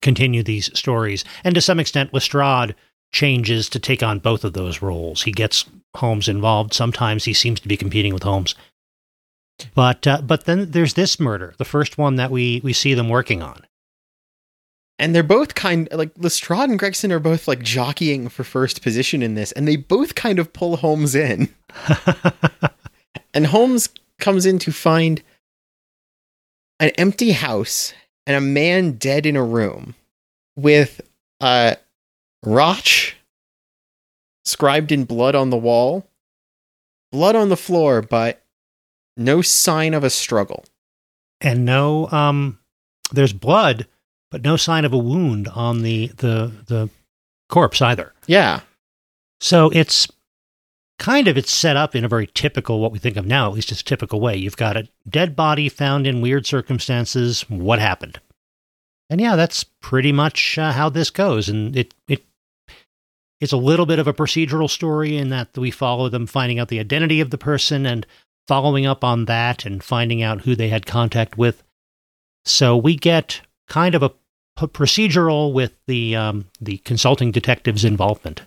[0.01, 1.23] continue these stories.
[1.43, 2.75] And to some extent, Lestrade
[3.11, 5.23] changes to take on both of those roles.
[5.23, 5.65] He gets
[5.95, 6.73] Holmes involved.
[6.73, 8.55] Sometimes he seems to be competing with Holmes.
[9.73, 13.09] But uh, but then there's this murder, the first one that we we see them
[13.09, 13.65] working on.
[14.99, 19.21] And they're both kind like Lestrade and Gregson are both like jockeying for first position
[19.21, 21.53] in this, and they both kind of pull Holmes in.
[23.33, 23.89] and Holmes
[24.19, 25.21] comes in to find
[26.79, 27.93] an empty house
[28.27, 29.95] and a man dead in a room
[30.55, 31.01] with
[31.41, 31.77] a
[32.45, 33.15] Rache
[34.43, 36.07] scribed in blood on the wall,
[37.11, 38.43] blood on the floor, but
[39.17, 40.65] no sign of a struggle.
[41.41, 42.59] And no um
[43.11, 43.87] there's blood,
[44.31, 46.89] but no sign of a wound on the the the
[47.49, 48.13] corpse either.
[48.27, 48.61] Yeah.
[49.39, 50.07] So it's
[50.97, 53.53] kind of it's set up in a very typical what we think of now, at
[53.53, 54.35] least it's typical way.
[54.35, 57.41] You've got a dead body found in weird circumstances.
[57.49, 58.19] What happened?
[59.09, 61.49] And yeah, that's pretty much uh, how this goes.
[61.49, 62.23] And it it
[63.41, 66.69] it's a little bit of a procedural story in that we follow them finding out
[66.69, 68.05] the identity of the person and
[68.47, 71.63] following up on that and finding out who they had contact with.
[72.45, 78.43] So we get kind of a p- procedural with the um, the consulting detective's involvement.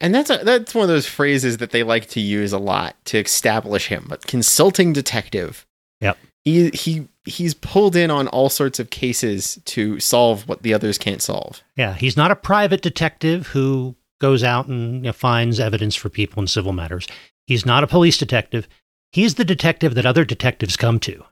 [0.00, 2.96] And that's a, that's one of those phrases that they like to use a lot
[3.06, 4.06] to establish him.
[4.08, 5.64] But consulting detective.
[6.00, 6.18] Yep.
[6.44, 10.98] He he he's pulled in on all sorts of cases to solve what the others
[10.98, 11.62] can't solve.
[11.76, 16.08] Yeah, he's not a private detective who goes out and you know, finds evidence for
[16.08, 17.06] people in civil matters.
[17.46, 18.68] He's not a police detective.
[19.10, 21.24] He's the detective that other detectives come to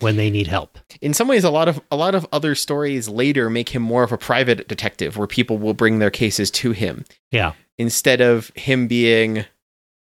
[0.00, 0.78] when they need help.
[1.00, 4.02] In some ways, a lot of a lot of other stories later make him more
[4.02, 7.04] of a private detective, where people will bring their cases to him.
[7.30, 9.44] Yeah, instead of him being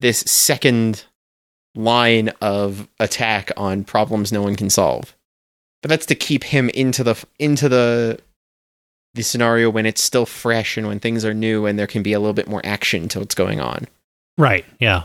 [0.00, 1.04] this second
[1.74, 5.16] line of attack on problems no one can solve.
[5.82, 8.20] But that's to keep him into the into the
[9.14, 12.12] the scenario when it's still fresh and when things are new and there can be
[12.12, 13.86] a little bit more action to what's going on.
[14.38, 14.64] Right.
[14.80, 15.04] Yeah.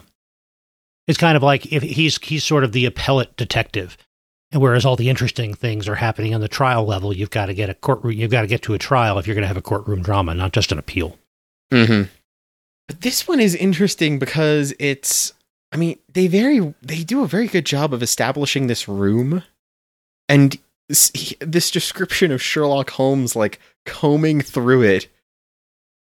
[1.07, 3.97] It's kind of like if he's he's sort of the appellate detective,
[4.51, 7.53] and whereas all the interesting things are happening on the trial level, you've got to
[7.53, 8.13] get a courtroom.
[8.13, 10.33] You've got to get to a trial if you're going to have a courtroom drama,
[10.33, 11.17] not just an appeal.
[11.71, 12.09] Mm-hmm.
[12.87, 15.33] But this one is interesting because it's.
[15.71, 19.43] I mean, they very they do a very good job of establishing this room,
[20.29, 25.07] and this description of Sherlock Holmes like combing through it,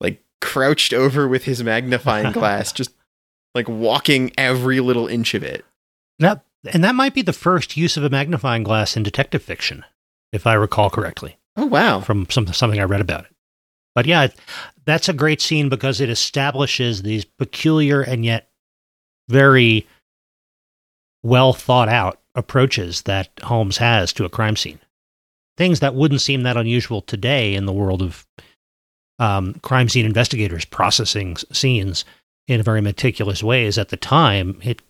[0.00, 2.92] like crouched over with his magnifying glass, just
[3.54, 5.64] like walking every little inch of it.
[6.20, 9.84] That and that might be the first use of a magnifying glass in detective fiction,
[10.32, 11.36] if I recall correctly.
[11.56, 12.00] Oh wow!
[12.00, 13.34] From some something I read about it.
[13.94, 14.28] But yeah,
[14.84, 18.47] that's a great scene because it establishes these peculiar and yet
[19.28, 19.86] very
[21.22, 24.78] well thought out approaches that Holmes has to a crime scene.
[25.56, 28.26] Things that wouldn't seem that unusual today in the world of
[29.18, 32.04] um, crime scene investigators processing scenes
[32.46, 33.76] in very meticulous ways.
[33.76, 34.80] At the time, it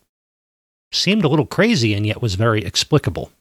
[0.92, 3.32] seemed a little crazy and yet was very explicable.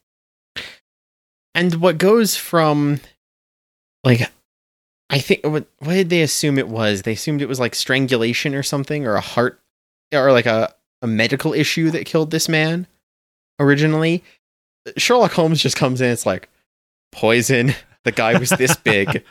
[1.54, 3.00] And what goes from
[4.04, 4.32] like
[5.10, 7.02] I think what, what did they assume it was?
[7.02, 9.60] They assumed it was like strangulation or something or a heart
[10.14, 12.88] or like a, a medical issue that killed this man
[13.60, 14.24] originally.
[14.98, 16.10] Sherlock Holmes just comes in.
[16.10, 16.50] It's like
[17.12, 17.74] poison.
[18.04, 19.24] The guy was this big,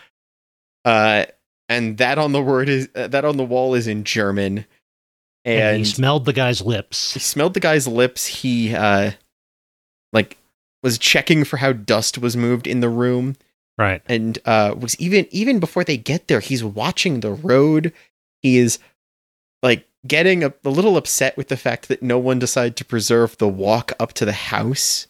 [0.85, 1.27] uh,
[1.69, 4.67] and that on the word is uh, that on the wall is in German.
[5.45, 7.15] And, and, he smelled the guy's lips.
[7.15, 8.27] He smelled the guy's lips.
[8.27, 9.13] He uh,
[10.13, 10.37] like
[10.83, 13.37] was checking for how dust was moved in the room.
[13.79, 14.03] Right.
[14.07, 17.93] And uh, was even even before they get there, he's watching the road.
[18.43, 18.79] He is
[19.63, 23.38] like getting a, a little upset with the fact that no one decided to preserve
[23.38, 25.07] the walk up to the house.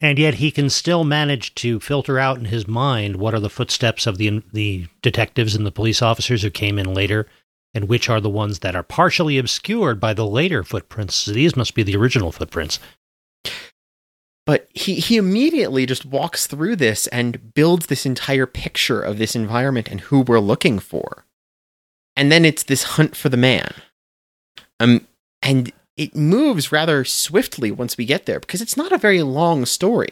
[0.00, 3.48] And yet he can still manage to filter out in his mind what are the
[3.48, 7.26] footsteps of the the detectives and the police officers who came in later,
[7.72, 11.14] and which are the ones that are partially obscured by the later footprints.
[11.14, 12.78] So these must be the original footprints.
[14.46, 19.34] But he, he immediately just walks through this and builds this entire picture of this
[19.34, 21.24] environment and who we're looking for.
[22.14, 23.72] And then it's this hunt for the man.
[24.80, 25.06] Um,
[25.42, 29.64] and it moves rather swiftly once we get there because it's not a very long
[29.66, 30.10] story.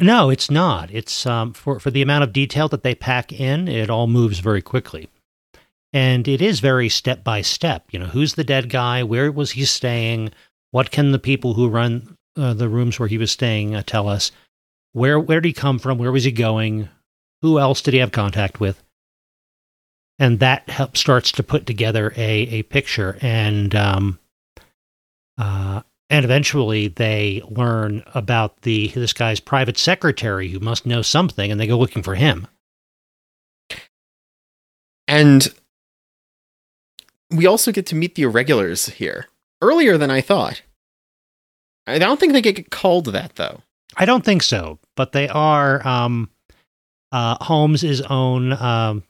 [0.00, 0.90] No, it's not.
[0.90, 4.38] It's um, for for the amount of detail that they pack in, it all moves
[4.38, 5.10] very quickly,
[5.92, 7.84] and it is very step by step.
[7.90, 9.02] You know, who's the dead guy?
[9.02, 10.32] Where was he staying?
[10.70, 14.08] What can the people who run uh, the rooms where he was staying uh, tell
[14.08, 14.32] us?
[14.92, 15.98] Where where did he come from?
[15.98, 16.88] Where was he going?
[17.42, 18.82] Who else did he have contact with?
[20.20, 23.18] And that helps starts to put together a a picture.
[23.20, 24.18] And um,
[25.36, 31.50] uh, and eventually they learn about the this guy's private secretary who must know something
[31.50, 32.46] and they go looking for him.
[35.08, 35.48] And
[37.30, 39.26] we also get to meet the irregulars here.
[39.62, 40.62] Earlier than i thought.
[41.86, 43.60] I don't think they get called that though.
[43.96, 46.28] I don't think so but they are um
[47.10, 49.02] uh holmes's own um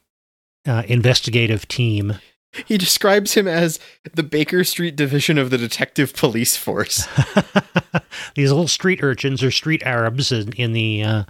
[0.66, 2.14] uh, investigative team
[2.66, 3.78] he describes him as
[4.14, 7.06] the Baker Street division of the detective police force.
[8.34, 11.24] These little street urchins or street Arabs in, in the uh,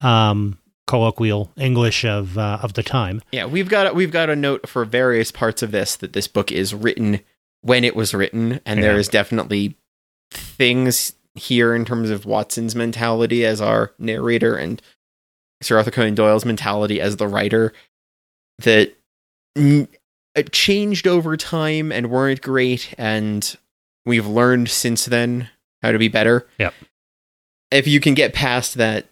[0.00, 3.22] um, colloquial English of uh, of the time.
[3.30, 6.50] Yeah, we've got we've got a note for various parts of this that this book
[6.50, 7.20] is written
[7.60, 8.86] when it was written, and yeah.
[8.86, 9.76] there is definitely
[10.32, 14.82] things here in terms of Watson's mentality as our narrator and
[15.62, 17.72] Sir Arthur Conan Doyle's mentality as the writer
[18.60, 18.94] that
[19.54, 23.56] it changed over time and weren't great and
[24.06, 25.48] we've learned since then
[25.82, 26.46] how to be better.
[26.58, 26.74] Yep.
[27.70, 29.06] If you can get past that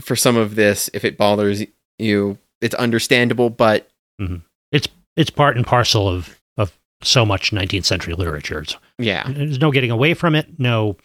[0.00, 1.64] for some of this, if it bothers
[1.98, 3.88] you, it's understandable, but
[4.20, 4.36] mm-hmm.
[4.72, 8.60] it's it's part and parcel of of so much 19th century literature.
[8.60, 9.24] It's, yeah.
[9.28, 10.58] There's no getting away from it.
[10.58, 10.96] No.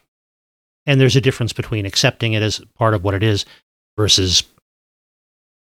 [0.86, 3.46] And there's a difference between accepting it as part of what it is
[3.98, 4.44] versus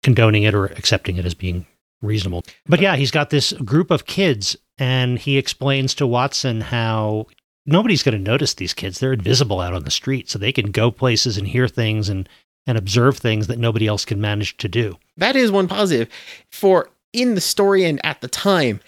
[0.03, 1.65] condoning it or accepting it as being
[2.01, 2.43] reasonable.
[2.67, 7.27] But yeah, he's got this group of kids, and he explains to Watson how
[7.65, 8.99] nobody's going to notice these kids.
[8.99, 12.27] They're invisible out on the street, so they can go places and hear things and
[12.67, 14.97] and observe things that nobody else can manage to do.
[15.17, 16.09] That is one positive.
[16.51, 18.81] For in the story and at the time,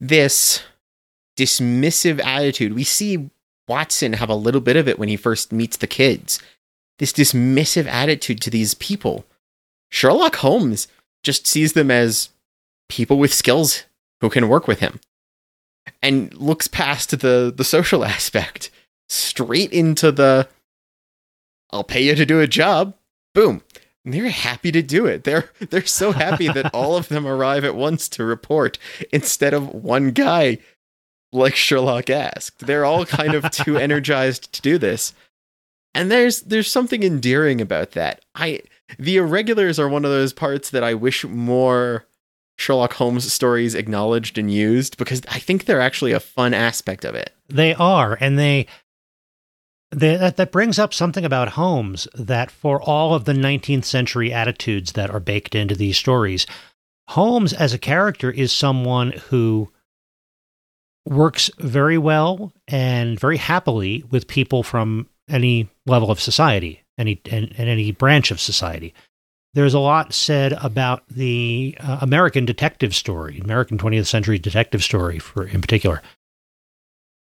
[0.00, 0.62] this
[1.38, 3.30] dismissive attitude, we see
[3.68, 6.40] Watson have a little bit of it when he first meets the kids.
[6.98, 9.24] This dismissive attitude to these people.
[9.90, 10.88] Sherlock Holmes
[11.22, 12.30] just sees them as
[12.90, 13.84] people with skills
[14.20, 15.00] who can work with him
[16.02, 18.70] and looks past the the social aspect
[19.08, 20.48] straight into the
[21.70, 22.94] I'll pay you to do a job.
[23.34, 23.62] Boom.
[24.04, 25.24] And they're happy to do it.
[25.24, 28.78] They're they're so happy that all of them arrive at once to report
[29.12, 30.58] instead of one guy
[31.32, 32.66] like Sherlock asked.
[32.66, 35.14] They're all kind of too energized to do this.
[35.94, 38.24] And there's there's something endearing about that.
[38.34, 38.60] I
[38.98, 42.06] the irregulars are one of those parts that I wish more
[42.60, 47.14] Sherlock Holmes stories acknowledged and used because I think they're actually a fun aspect of
[47.14, 47.32] it.
[47.48, 48.66] They are, and they,
[49.90, 54.30] they that, that brings up something about Holmes that for all of the 19th century
[54.30, 56.46] attitudes that are baked into these stories,
[57.08, 59.72] Holmes as a character is someone who
[61.06, 67.54] works very well and very happily with people from any level of society, any and,
[67.56, 68.92] and any branch of society
[69.54, 75.18] there's a lot said about the uh, American detective story, American 20th century detective story,
[75.18, 76.02] for in particular,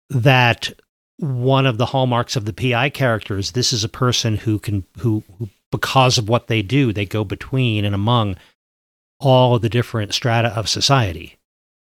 [0.09, 0.71] that
[1.17, 5.23] one of the hallmarks of the PI characters, this is a person who can, who,
[5.37, 8.35] who because of what they do, they go between and among
[9.19, 11.37] all of the different strata of society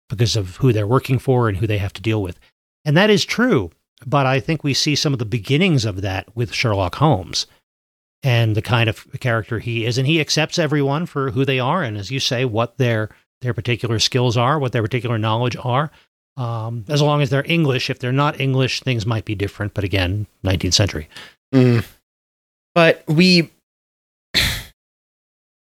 [0.09, 2.39] because of who they're working for and who they have to deal with.
[2.83, 3.71] And that is true.
[4.05, 7.47] But I think we see some of the beginnings of that with Sherlock Holmes
[8.25, 9.99] and the kind of character he is.
[9.99, 11.83] And he accepts everyone for who they are.
[11.83, 13.09] And as you say what their
[13.41, 15.91] their particular skills are what their particular knowledge are.
[16.37, 19.73] Um, as long as they're english if they're not english things might be different.
[19.73, 21.07] But again 19th century.
[21.53, 21.85] Mm.
[22.73, 23.51] but we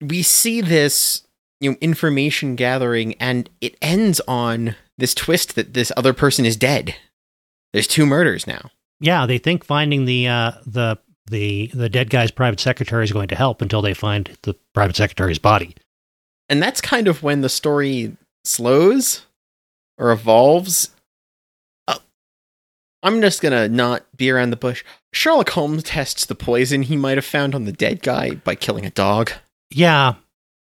[0.02, 1.24] we see this
[1.60, 6.56] you know information gathering and it ends on this twist that this other person is
[6.56, 6.96] dead.
[7.74, 8.70] There's two murders now.
[9.00, 13.28] Yeah they think finding the uh the the the dead guy's private secretary is going
[13.30, 15.76] to help until they find the private secretary's body.
[16.50, 19.26] And that's kind of when the story slows
[19.98, 20.92] or evolves.
[21.88, 21.98] Uh,
[23.02, 24.84] I'm just gonna not be around the bush.
[25.14, 28.86] Sherlock Holmes tests the poison he might have found on the dead guy by killing
[28.86, 29.32] a dog.
[29.72, 30.16] Yeah,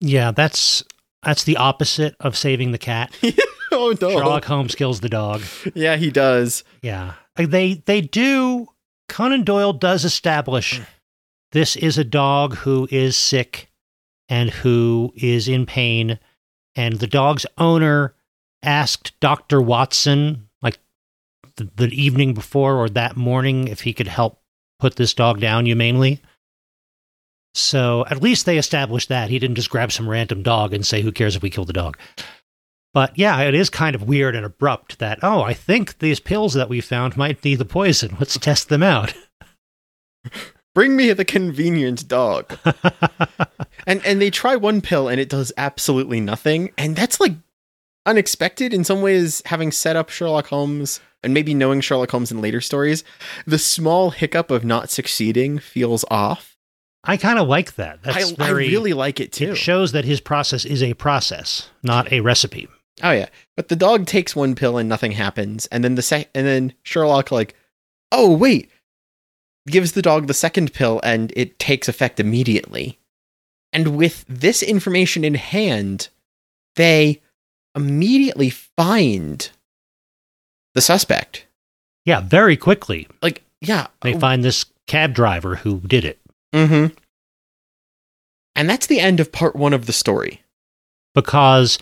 [0.00, 0.82] yeah, that's
[1.22, 3.16] that's the opposite of saving the cat.
[3.72, 4.10] oh no!
[4.10, 5.42] Sherlock Holmes kills the dog.
[5.74, 6.64] Yeah, he does.
[6.82, 8.68] Yeah, they they do
[9.08, 10.80] Conan Doyle does establish
[11.52, 13.70] this is a dog who is sick
[14.28, 16.18] and who is in pain.
[16.76, 18.14] And the dog's owner
[18.62, 19.60] asked Dr.
[19.60, 20.78] Watson, like
[21.56, 24.40] the, the evening before or that morning, if he could help
[24.78, 26.20] put this dog down humanely.
[27.54, 29.30] So at least they established that.
[29.30, 31.72] He didn't just grab some random dog and say, Who cares if we kill the
[31.72, 31.98] dog?
[32.98, 36.54] But yeah, it is kind of weird and abrupt that, oh, I think these pills
[36.54, 38.16] that we found might be the poison.
[38.18, 39.14] Let's test them out.
[40.74, 42.58] Bring me the convenience dog.
[43.86, 46.72] and and they try one pill and it does absolutely nothing.
[46.76, 47.34] And that's like
[48.04, 52.40] unexpected in some ways, having set up Sherlock Holmes and maybe knowing Sherlock Holmes in
[52.40, 53.04] later stories.
[53.46, 56.56] The small hiccup of not succeeding feels off.
[57.04, 58.02] I kind of like that.
[58.02, 59.52] That's I, very, I really like it too.
[59.52, 62.66] It shows that his process is a process, not a recipe.
[63.02, 66.30] Oh yeah, but the dog takes one pill and nothing happens, and then the sec-
[66.34, 67.54] and then Sherlock like,
[68.12, 68.70] oh wait,
[69.68, 72.98] gives the dog the second pill and it takes effect immediately.
[73.72, 76.08] And with this information in hand,
[76.76, 77.20] they
[77.76, 79.48] immediately find
[80.74, 81.44] the suspect.
[82.06, 83.06] Yeah, very quickly.
[83.20, 86.18] Like, yeah, They find this cab driver who did it
[86.54, 86.94] Mm-hmm.
[88.56, 90.42] And that's the end of part one of the story.
[91.14, 91.78] because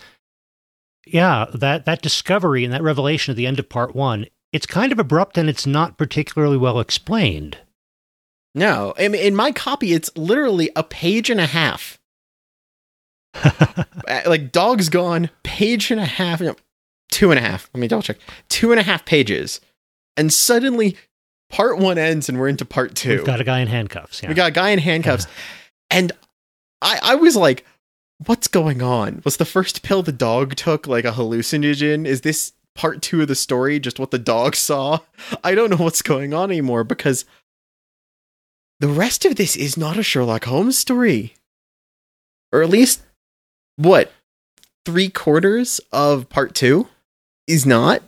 [1.13, 4.91] yeah, that that discovery and that revelation at the end of part 1, it's kind
[4.91, 7.57] of abrupt and it's not particularly well explained.
[8.55, 11.99] No, I mean, in my copy, it's literally a page and a half.
[14.07, 16.55] Uh, like dog's gone, page and a half, no,
[17.11, 17.69] two and a half.
[17.73, 18.17] Let me double check.
[18.47, 19.59] Two and a half pages,
[20.15, 20.95] and suddenly
[21.49, 24.23] part one ends and we're into part 2 We've got a guy in handcuffs.
[24.23, 24.29] Yeah.
[24.29, 25.27] We got a guy in handcuffs,
[25.89, 26.13] and
[26.81, 27.65] I I was like,
[28.25, 29.21] "What's going on?
[29.23, 32.05] Was the first pill the dog took like a hallucinogen?
[32.05, 34.99] Is this part two of the story just what the dog saw?
[35.43, 37.25] I don't know what's going on anymore because
[38.79, 41.35] the rest of this is not a Sherlock Holmes story,
[42.51, 43.01] or at least
[43.75, 44.11] what
[44.85, 46.87] three quarters of part two
[47.47, 48.01] is not.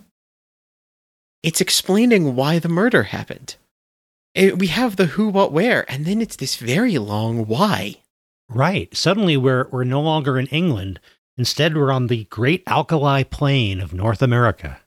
[1.41, 3.55] It's explaining why the murder happened.
[4.35, 7.97] It, we have the who, what, where, and then it's this very long why.
[8.49, 8.95] Right.
[8.95, 10.99] Suddenly we're we're no longer in England.
[11.37, 14.79] Instead we're on the great alkali plain of North America.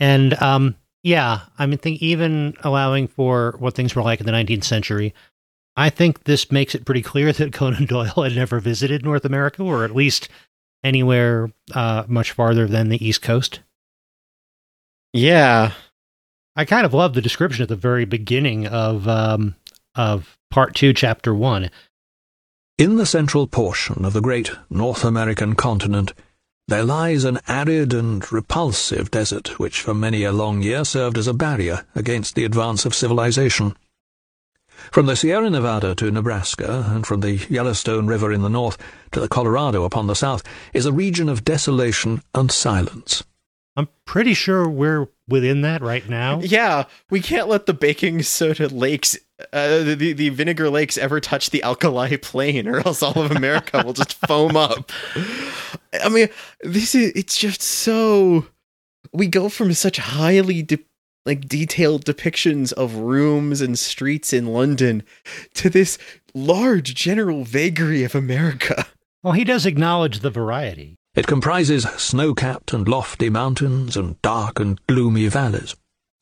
[0.00, 4.32] And um yeah, I mean think even allowing for what things were like in the
[4.32, 5.14] 19th century,
[5.76, 9.62] I think this makes it pretty clear that Conan Doyle had never visited North America
[9.62, 10.28] or at least
[10.82, 13.60] anywhere uh much farther than the East Coast.
[15.12, 15.72] Yeah.
[16.56, 19.54] I kind of love the description at the very beginning of um
[19.94, 21.70] of part 2 chapter 1.
[22.78, 26.14] In the central portion of the great North American continent,
[26.68, 31.26] there lies an arid and repulsive desert which for many a long year served as
[31.26, 33.76] a barrier against the advance of civilization.
[34.92, 38.78] From the Sierra Nevada to Nebraska, and from the Yellowstone River in the north
[39.10, 43.24] to the Colorado upon the south, is a region of desolation and silence.
[43.74, 46.40] I'm pretty sure we're within that right now.
[46.40, 49.16] Yeah, we can't let the baking soda lakes,
[49.52, 53.82] uh, the, the vinegar lakes ever touch the alkali plain, or else all of America
[53.84, 54.90] will just foam up.
[56.02, 56.28] I mean,
[56.62, 58.46] this is, it's just so.
[59.12, 60.84] We go from such highly de-
[61.24, 65.02] like detailed depictions of rooms and streets in London
[65.54, 65.98] to this
[66.34, 68.86] large general vagary of America.
[69.22, 70.97] Well, he does acknowledge the variety.
[71.18, 75.74] It comprises snow-capped and lofty mountains and dark and gloomy valleys.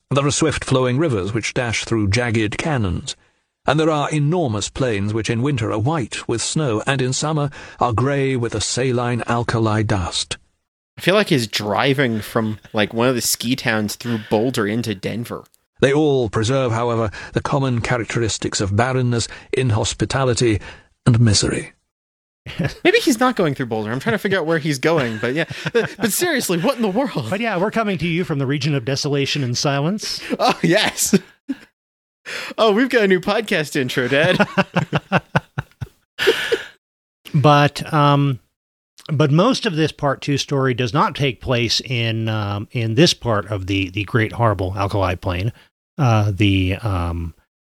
[0.09, 3.15] There are swift-flowing rivers which dash through jagged canyons,
[3.67, 7.51] and there are enormous plains which in winter are white with snow and in summer
[7.79, 10.37] are grey with a saline alkali dust.
[10.97, 14.95] I feel like he's driving from like one of the ski towns through Boulder into
[14.95, 15.43] Denver.
[15.79, 20.59] They all preserve, however, the common characteristics of barrenness, inhospitality,
[21.05, 21.73] and misery.
[22.83, 23.91] Maybe he's not going through Boulder.
[23.91, 25.45] I'm trying to figure out where he's going, but yeah.
[25.73, 27.27] But seriously, what in the world?
[27.29, 30.21] But yeah, we're coming to you from the region of desolation and silence.
[30.39, 31.17] Oh yes.
[32.57, 34.37] Oh, we've got a new podcast intro, Dad.
[37.33, 38.39] But um,
[39.11, 43.13] but most of this part two story does not take place in um, in this
[43.13, 45.53] part of the the Great Horrible Alkali Plain,
[45.97, 47.33] uh, the um,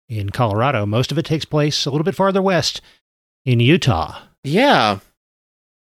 [0.08, 0.86] in Colorado.
[0.86, 2.80] Most of it takes place a little bit farther west
[3.44, 4.18] in Utah.
[4.44, 4.98] Yeah.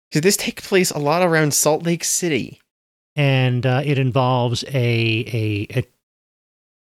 [0.10, 2.60] Because this takes place a lot around Salt Lake City.
[3.16, 5.88] and uh, it involves a, a a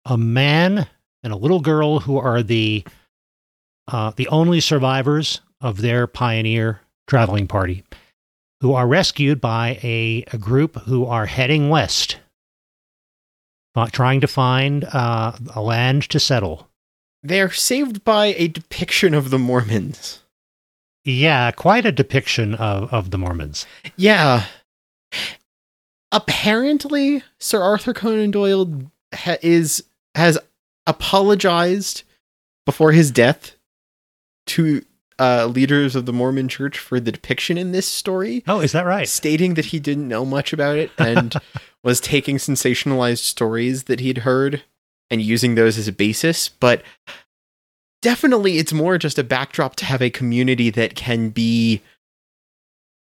[0.05, 0.87] a man
[1.23, 2.85] and a little girl who are the
[3.89, 7.85] uh, the only survivors of their pioneer traveling party,
[8.61, 12.19] who are rescued by a, a group who are heading west
[13.87, 16.69] trying to find uh, a land to settle.
[17.23, 20.23] They're saved by a depiction of the Mormons.
[21.09, 23.65] Yeah, quite a depiction of, of the Mormons.
[23.97, 24.45] Yeah.
[26.13, 28.83] Apparently, Sir Arthur Conan Doyle
[29.15, 29.85] ha- is
[30.15, 30.39] has
[30.87, 32.03] apologized
[32.67, 33.57] before his death
[34.49, 34.85] to
[35.19, 38.87] uh, leaders of the Mormon Church for the depiction in this story, Oh, is that
[38.87, 39.09] right?
[39.09, 41.35] stating that he didn't know much about it and
[41.85, 44.63] was taking sensationalized stories that he'd heard
[45.11, 46.49] and using those as a basis.
[46.49, 46.83] But
[48.03, 51.83] definitely, it's more just a backdrop to have a community that can be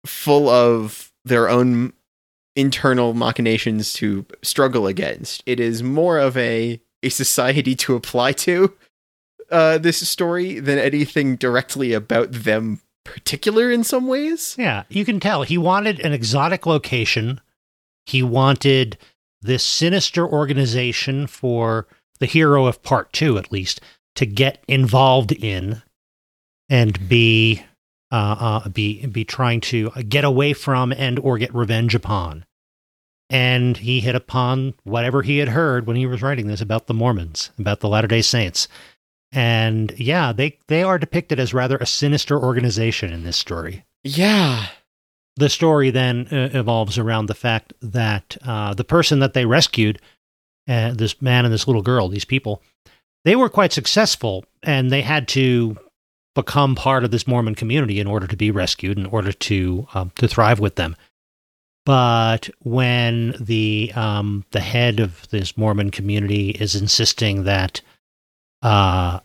[0.05, 1.93] full of their own
[2.55, 5.43] internal machinations to struggle against.
[5.45, 8.73] It is more of a a society to apply to
[9.51, 14.55] uh, this story than anything directly about them particular in some ways.
[14.57, 17.39] Yeah, you can tell he wanted an exotic location.
[18.05, 18.97] He wanted
[19.41, 21.87] this sinister organization for
[22.19, 23.81] the hero of part two, at least,
[24.15, 25.81] to get involved in
[26.69, 27.63] and be
[28.11, 32.45] uh, uh, be be trying to get away from and or get revenge upon.
[33.29, 36.93] And he hit upon whatever he had heard when he was writing this about the
[36.93, 38.67] Mormons, about the Latter Day Saints.
[39.31, 44.67] And yeah, they they are depicted as rather a sinister organization in this story Yeah.
[45.35, 49.99] the story then uh, evolves around the fact that uh, the person that they rescued,
[50.69, 52.61] uh, this man and this little girl, these people,
[53.25, 55.77] they were quite successful and they had to
[56.35, 60.11] become part of this Mormon community in order to be rescued, in order to um,
[60.15, 60.95] to thrive with them.
[61.85, 67.81] But when the um, the head of this Mormon community is insisting that
[68.61, 69.19] uh,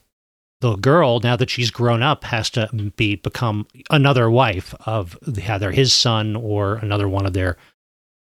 [0.61, 5.51] the girl, now that she's grown up, has to be become another wife of the-
[5.51, 7.57] either his son or another one of their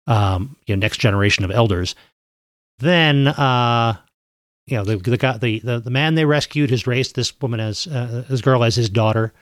[0.06, 1.94] um, you know, next generation of elders.
[2.78, 3.96] Then, uh,
[4.66, 7.60] you know, the the, guy, the the the man they rescued has raised this woman
[7.60, 9.32] as uh, this girl as his daughter.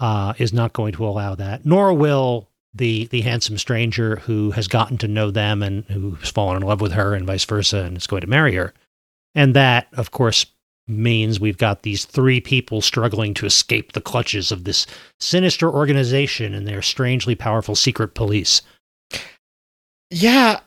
[0.00, 4.68] Uh, is not going to allow that, nor will the the handsome stranger who has
[4.68, 7.96] gotten to know them and who's fallen in love with her and vice versa and
[7.96, 8.72] is going to marry her.
[9.34, 10.46] And that, of course,
[10.86, 14.86] means we've got these three people struggling to escape the clutches of this
[15.18, 18.62] sinister organization and their strangely powerful secret police.
[20.10, 20.60] Yeah.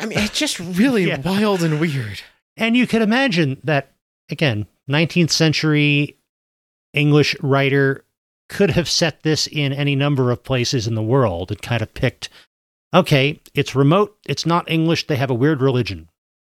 [0.00, 1.20] I mean, it's just really Yeah.
[1.20, 2.22] wild and weird.
[2.58, 3.92] And you can imagine that,
[4.30, 6.18] again, 19th century
[6.92, 8.04] English writer
[8.48, 11.94] could have set this in any number of places in the world and kind of
[11.94, 12.28] picked,
[12.92, 16.08] okay, it's remote, it's not English, they have a weird religion.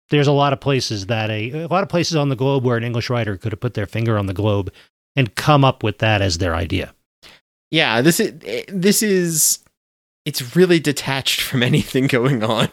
[0.09, 2.77] There's a lot of places that a, a lot of places on the globe where
[2.77, 4.73] an English writer could have put their finger on the globe
[5.15, 6.93] and come up with that as their idea.
[7.69, 8.01] Yeah.
[8.01, 8.33] This is,
[8.67, 9.59] this is,
[10.25, 12.69] it's really detached from anything going on.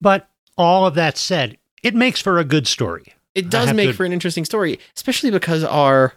[0.00, 3.14] But all of that said, it makes for a good story.
[3.34, 6.14] It does make to- for an interesting story, especially because our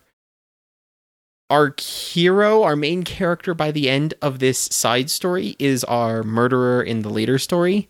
[1.50, 6.82] our hero, our main character by the end of this side story is our murderer
[6.84, 7.88] in the later story,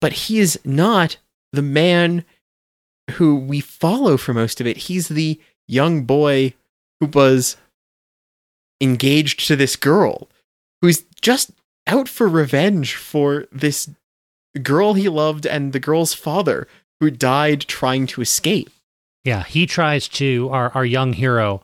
[0.00, 1.16] but he is not
[1.52, 2.24] the man
[3.12, 4.76] who we follow for most of it.
[4.76, 6.54] He's the young boy
[7.00, 7.56] who was
[8.80, 10.28] engaged to this girl
[10.80, 11.50] who's just
[11.88, 13.90] out for revenge for this
[14.62, 16.68] girl he loved and the girl's father
[17.00, 18.70] who died trying to escape.
[19.24, 21.62] Yeah, he tries to our our young hero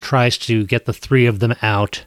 [0.00, 2.04] tries to get the three of them out.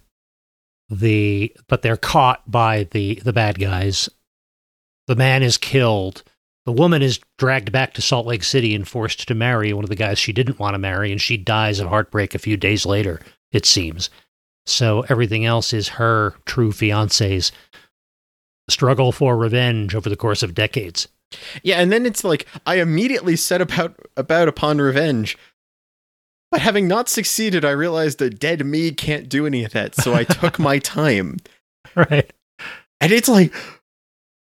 [0.90, 4.10] The but they're caught by the the bad guys.
[5.08, 6.24] The man is killed.
[6.66, 9.90] The woman is dragged back to Salt Lake City and forced to marry one of
[9.90, 12.86] the guys she didn't want to marry, and she dies of heartbreak a few days
[12.86, 13.20] later,
[13.52, 14.10] it seems.
[14.68, 17.52] So everything else is her true fiance's
[18.70, 21.08] struggle for revenge over the course of decades.
[21.64, 25.38] Yeah, and then it's like I immediately set about about upon revenge.
[26.52, 30.14] But having not succeeded, I realized that dead me can't do any of that, so
[30.14, 31.38] I took my time.
[31.96, 32.32] Right.
[33.00, 33.54] And it's like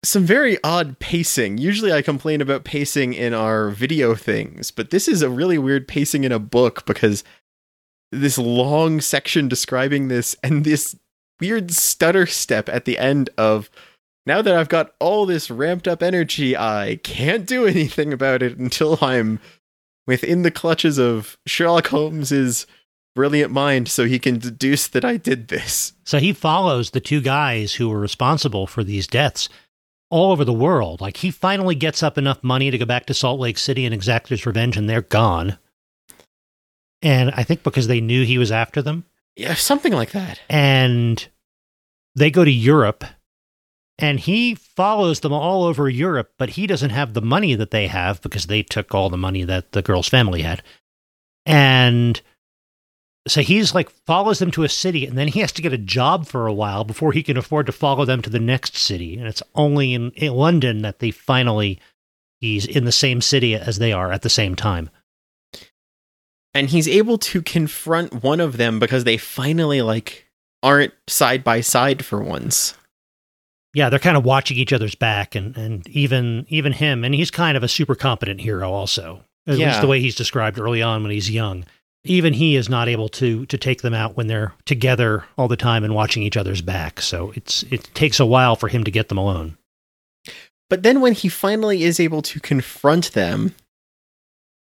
[0.04, 1.58] some very odd pacing.
[1.58, 5.88] Usually I complain about pacing in our video things, but this is a really weird
[5.88, 7.24] pacing in a book because
[8.12, 10.96] this long section describing this and this
[11.40, 13.70] weird stutter step at the end of
[14.26, 18.58] now that I've got all this ramped up energy, I can't do anything about it
[18.58, 19.40] until I'm
[20.08, 22.68] within the clutches of Sherlock Holmes's
[23.16, 25.94] brilliant mind so he can deduce that I did this.
[26.04, 29.50] So he follows the two guys who were responsible for these deaths
[30.10, 31.00] all over the world.
[31.02, 33.94] Like he finally gets up enough money to go back to Salt Lake City and
[33.94, 35.58] exact his revenge, and they're gone.
[37.02, 39.06] And I think because they knew he was after them,
[39.36, 40.40] Yeah, something like that.
[40.50, 41.26] and
[42.16, 43.04] they go to Europe
[44.04, 47.88] and he follows them all over Europe, but he doesn't have the money that they
[47.88, 50.62] have because they took all the money that the girl's family had.
[51.46, 52.20] And
[53.30, 55.78] so he's like follows them to a city and then he has to get a
[55.78, 59.16] job for a while before he can afford to follow them to the next city.
[59.16, 61.80] And it's only in, in London that they finally
[62.42, 64.90] he's in the same city as they are at the same time.
[66.54, 70.30] And he's able to confront one of them because they finally like
[70.62, 72.76] aren't side by side for once.
[73.74, 77.32] Yeah, they're kind of watching each other's back and, and even even him and he's
[77.32, 79.24] kind of a super competent hero also.
[79.48, 79.68] At Yeah.
[79.70, 81.66] least the way he's described early on when he's young.
[82.06, 85.56] Even he is not able to to take them out when they're together all the
[85.58, 87.02] time and watching each other's back.
[87.02, 89.58] So it's it takes a while for him to get them alone.
[90.70, 93.54] But then when he finally is able to confront them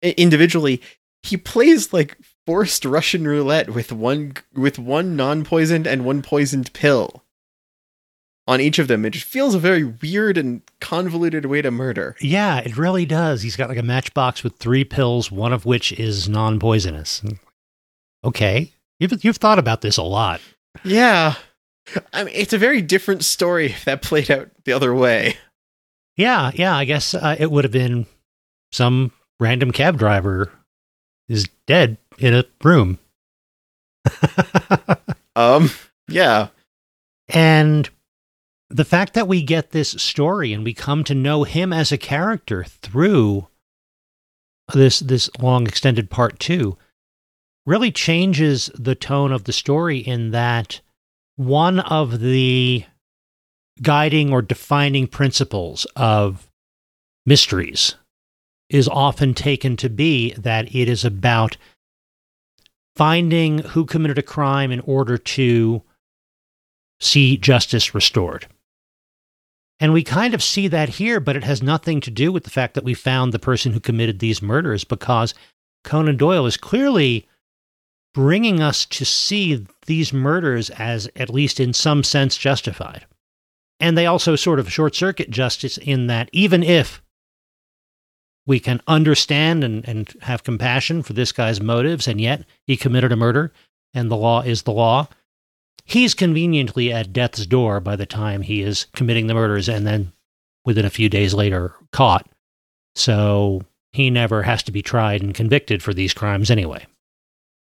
[0.02, 0.82] individually,
[1.24, 7.21] he plays like forced Russian roulette with one with one non-poisoned and one poisoned pill
[8.52, 9.06] on each of them.
[9.06, 12.16] It just feels a very weird and convoluted way to murder.
[12.20, 13.42] Yeah, it really does.
[13.42, 17.24] He's got like a matchbox with three pills, one of which is non-poisonous.
[18.24, 20.42] Okay, you've you've thought about this a lot.
[20.84, 21.36] Yeah.
[22.14, 25.38] I mean, it's a very different story if that played out the other way.
[26.18, 26.76] Yeah, yeah.
[26.76, 28.06] I guess uh, it would have been
[28.72, 30.52] some random cab driver
[31.28, 33.00] is dead in a room.
[35.34, 35.70] Um,
[36.10, 36.50] yeah.
[37.30, 37.90] and
[38.72, 41.98] the fact that we get this story and we come to know him as a
[41.98, 43.48] character through
[44.74, 46.78] this this long extended part 2
[47.66, 50.82] really changes the tone of the story in that
[51.36, 52.86] one of the
[53.82, 56.50] guiding or defining principles of
[57.26, 57.96] mysteries
[58.70, 61.58] is often taken to be that it is about
[62.96, 65.82] finding who committed a crime in order to
[67.00, 68.48] see justice restored.
[69.82, 72.52] And we kind of see that here, but it has nothing to do with the
[72.52, 75.34] fact that we found the person who committed these murders because
[75.84, 77.28] Conan Doyle is clearly
[78.14, 83.08] bringing us to see these murders as, at least in some sense, justified.
[83.80, 87.02] And they also sort of short circuit justice in that even if
[88.46, 93.12] we can understand and, and have compassion for this guy's motives, and yet he committed
[93.12, 93.52] a murder,
[93.96, 95.08] and the law is the law.
[95.84, 100.14] He's conveniently at death's door by the time he is committing the murders, and then
[100.64, 102.28] within a few days later, caught.
[102.96, 106.86] So he never has to be tried and convicted for these crimes anyway.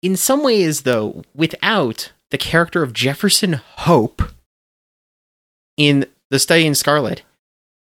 [0.01, 4.21] In some ways, though, without the character of Jefferson Hope
[5.77, 7.23] in The Study in Scarlet,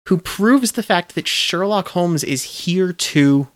[0.08, 3.48] who proves the fact that Sherlock Holmes is here to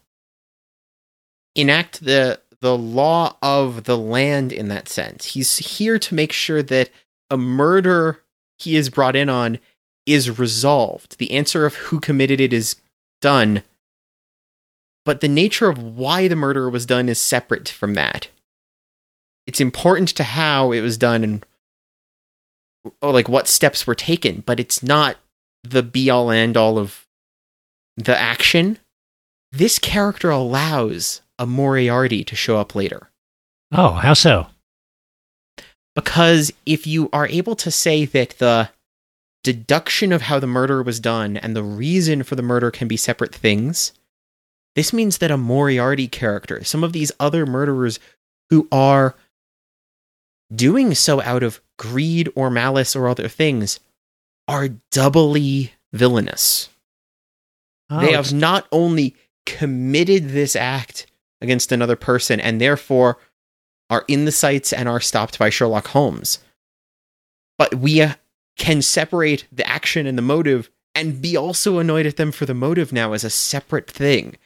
[1.55, 5.27] enact the the law of the land in that sense.
[5.27, 6.89] He's here to make sure that
[7.29, 8.23] a murder
[8.59, 9.59] he is brought in on
[10.07, 11.19] is resolved.
[11.19, 12.77] The answer of who committed it is
[13.21, 13.65] done,
[15.05, 18.29] but the nature of why the murder was done is separate from that.
[19.47, 21.47] It's important to how it was done and
[23.03, 25.19] oh, like what steps were taken, but it's not
[25.65, 27.07] the be all and all of
[27.99, 28.79] the action.
[29.53, 33.11] This character allows a Moriarty to show up later.
[33.73, 34.47] Oh, how so?
[35.95, 38.71] Because if you are able to say that the
[39.43, 42.97] deduction of how the murder was done and the reason for the murder can be
[42.97, 43.93] separate things,
[44.75, 48.01] this means that a Moriarty character, some of these other murderers
[48.51, 49.15] who are
[50.55, 53.79] doing so out of greed or malice or other things,
[54.49, 56.69] are doubly villainous.
[57.89, 59.15] Oh, they have not only
[59.47, 61.07] committed this act
[61.45, 63.19] against another person and therefore
[63.91, 66.41] are in the sights and are stopped by Sherlock Holmes,
[67.59, 68.15] but we uh,
[68.57, 72.55] can separate the action and the motive and be also annoyed at them for the
[72.55, 74.37] motive now as a separate thing.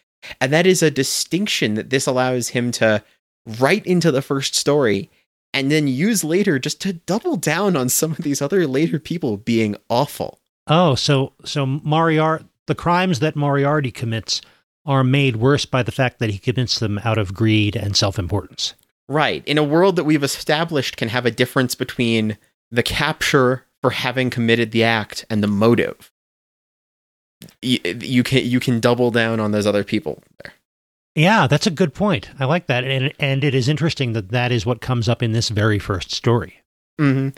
[0.40, 3.04] And that is a distinction that this allows him to
[3.46, 5.10] write into the first story
[5.54, 9.36] and then use later just to double down on some of these other later people
[9.36, 10.40] being awful.
[10.66, 14.42] Oh, so so Moriarty, the crimes that Moriarty commits
[14.88, 18.74] are made worse by the fact that he commits them out of greed and self-importance.
[19.06, 19.46] Right.
[19.46, 22.38] In a world that we've established can have a difference between
[22.70, 26.10] the capture for having committed the act and the motive.
[27.62, 30.54] You, you can you can double down on those other people there.
[31.14, 32.30] Yeah, that's a good point.
[32.38, 35.32] I like that, and and it is interesting that that is what comes up in
[35.32, 36.62] this very first story.
[36.98, 37.28] hmm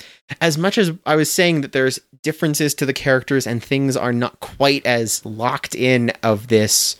[0.40, 4.12] As much as I was saying that there's differences to the characters and things are
[4.12, 6.96] not quite as locked in of this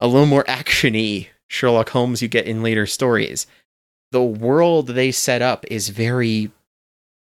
[0.00, 3.46] a little more actiony Sherlock Holmes you get in later stories.
[4.12, 6.50] The world they set up is very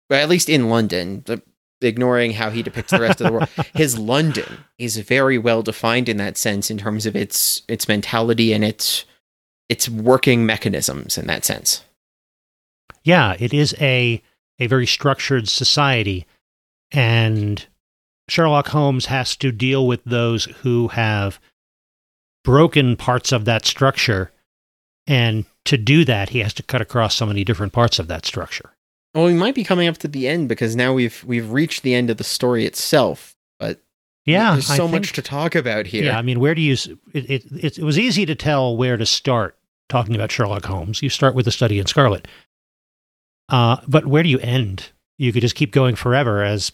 [0.10, 1.24] well, at least in London.
[1.26, 1.42] the-
[1.82, 3.50] ignoring how he depicts the rest of the world.
[3.76, 8.54] His London is very well defined in that sense in terms of its its mentality
[8.54, 9.06] and its
[9.70, 11.84] its working mechanisms in that sense.
[13.04, 14.22] Yeah, it is a
[14.58, 16.26] a very structured society
[16.92, 17.66] and
[18.30, 21.40] Sherlock Holmes has to deal with those who have
[22.46, 24.32] broken parts of that structure
[25.08, 28.26] and to do that he has to cut across so many different parts of that
[28.26, 28.72] structure.
[29.14, 31.94] Well, we might be coming up to the end because now we've we've reached the
[31.96, 33.36] end of the story itself.
[33.60, 33.82] But
[34.26, 36.06] Yeah, there's so think- much to talk about here.
[36.06, 36.74] Yeah, I mean, where do you?
[37.14, 39.58] It, it, it, it was easy to tell where to start
[39.90, 41.02] talking about Sherlock Holmes.
[41.02, 42.28] You start with the study in Scarlet,
[43.50, 44.90] uh, but where do you end?
[45.18, 46.72] You could just keep going forever, as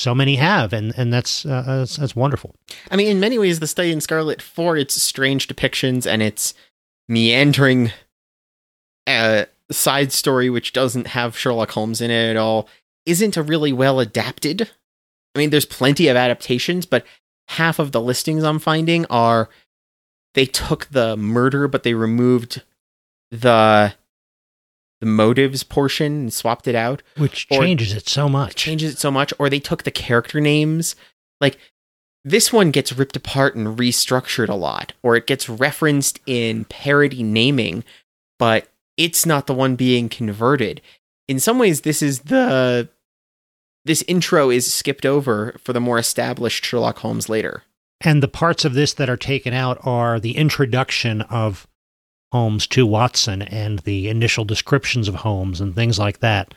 [0.00, 2.54] so many have, and and that's uh, that's, that's wonderful.
[2.90, 6.54] I mean, in many ways, the study in Scarlet, for its strange depictions and its
[7.08, 7.92] meandering
[9.06, 12.68] uh, side story, which doesn't have Sherlock Holmes in it at all,
[13.06, 14.70] isn't a really well adapted.
[15.34, 17.04] I mean, there's plenty of adaptations, but
[17.48, 19.48] half of the listings I'm finding are
[20.34, 22.62] they took the murder, but they removed
[23.30, 23.94] the
[25.00, 28.54] the motives portion and swapped it out Which Or- changes it so much.
[28.54, 30.94] changes it so much, or they took the character names.
[31.40, 31.58] Like
[32.24, 37.22] this one gets ripped apart and restructured a lot, or it gets referenced in parody
[37.22, 37.82] naming,
[38.38, 40.82] but it's not the one being converted.
[41.28, 42.88] In some ways, this is the
[43.86, 47.62] this intro is skipped over for the more established Sherlock Holmes later.
[48.02, 51.66] And the parts of this that are taken out are the introduction of
[52.32, 56.54] Holmes to Watson and the initial descriptions of Holmes and things like that.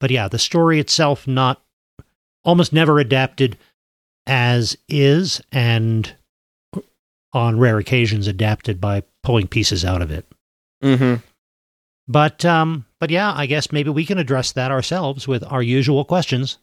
[0.00, 1.62] But yeah, the story itself not
[2.44, 3.56] almost never adapted
[4.26, 6.14] as is and
[7.32, 10.26] on rare occasions adapted by pulling pieces out of it.
[10.82, 11.14] Mm-hmm.
[12.06, 16.04] But um but yeah, I guess maybe we can address that ourselves with our usual
[16.04, 16.58] questions.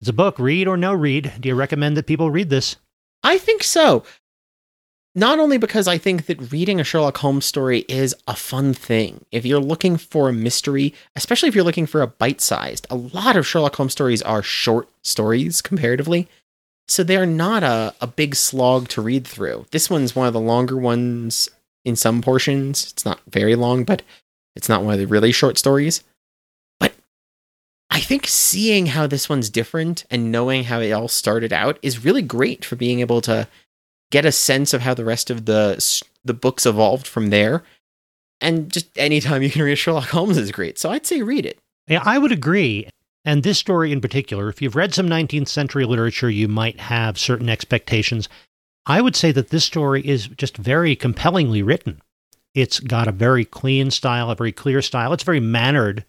[0.00, 1.32] It's a book, read or no read.
[1.40, 2.76] Do you recommend that people read this?
[3.22, 4.02] I think so.
[5.14, 9.26] Not only because I think that reading a Sherlock Holmes story is a fun thing.
[9.30, 12.96] If you're looking for a mystery, especially if you're looking for a bite sized, a
[12.96, 16.28] lot of Sherlock Holmes stories are short stories comparatively.
[16.88, 19.66] So they're not a, a big slog to read through.
[19.70, 21.48] This one's one of the longer ones
[21.84, 22.90] in some portions.
[22.92, 24.02] It's not very long, but
[24.56, 26.02] it's not one of the really short stories.
[26.80, 26.94] But
[27.90, 32.04] I think seeing how this one's different and knowing how it all started out is
[32.04, 33.46] really great for being able to
[34.12, 37.64] get a sense of how the rest of the the books evolved from there.
[38.40, 40.78] And just anytime you can read Sherlock Holmes is great.
[40.78, 41.58] So I'd say read it.
[41.88, 42.88] Yeah, I would agree.
[43.24, 47.18] And this story in particular, if you've read some 19th century literature, you might have
[47.18, 48.28] certain expectations.
[48.86, 52.00] I would say that this story is just very compellingly written.
[52.54, 55.12] It's got a very clean style, a very clear style.
[55.12, 56.04] It's very mannered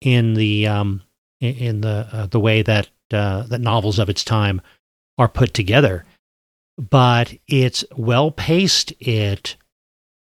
[0.00, 1.02] in the um,
[1.40, 4.60] in- the uh, the way that uh, that novels of its time
[5.18, 6.04] are put together.
[6.90, 8.92] But it's well paced.
[8.98, 9.56] It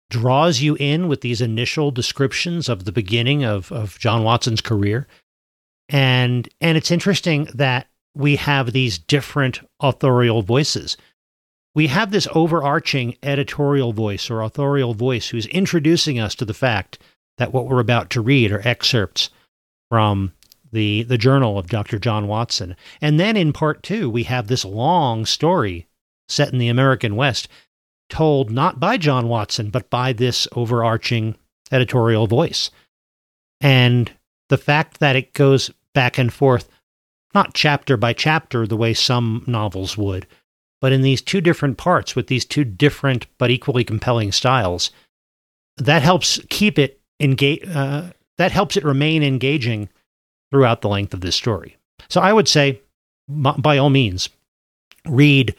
[0.09, 5.07] draws you in with these initial descriptions of the beginning of, of John Watson's career.
[5.87, 10.97] And and it's interesting that we have these different authorial voices.
[11.73, 16.99] We have this overarching editorial voice or authorial voice who's introducing us to the fact
[17.37, 19.29] that what we're about to read are excerpts
[19.89, 20.33] from
[20.73, 21.97] the the journal of Dr.
[21.97, 22.75] John Watson.
[22.99, 25.87] And then in part 2 we have this long story
[26.32, 27.47] set in the American West
[28.09, 31.36] told not by John Watson but by this overarching
[31.71, 32.71] editorial voice.
[33.61, 34.11] And
[34.49, 36.67] the fact that it goes back and forth,
[37.34, 40.27] not chapter by chapter the way some novels would,
[40.82, 44.91] but in these two different parts with these two different but equally compelling styles,
[45.77, 47.63] that helps keep it engage.
[47.67, 49.88] Uh, that helps it remain engaging
[50.51, 51.77] throughout the length of this story.
[52.09, 52.82] So I would say,
[53.29, 54.29] by all means,
[55.05, 55.55] read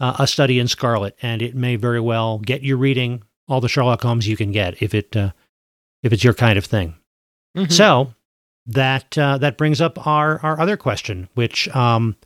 [0.00, 3.68] uh, A Study in Scarlet, and it may very well get you reading all the
[3.68, 5.30] Sherlock Holmes you can get if it uh,
[6.02, 6.94] if it's your kind of thing.
[7.56, 7.70] Mhm.
[7.70, 8.14] So
[8.66, 12.16] that uh, that brings up our our other question, which um,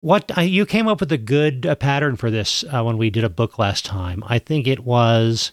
[0.00, 3.10] what uh, you came up with a good uh, pattern for this uh, when we
[3.10, 4.22] did a book last time.
[4.26, 5.52] I think it was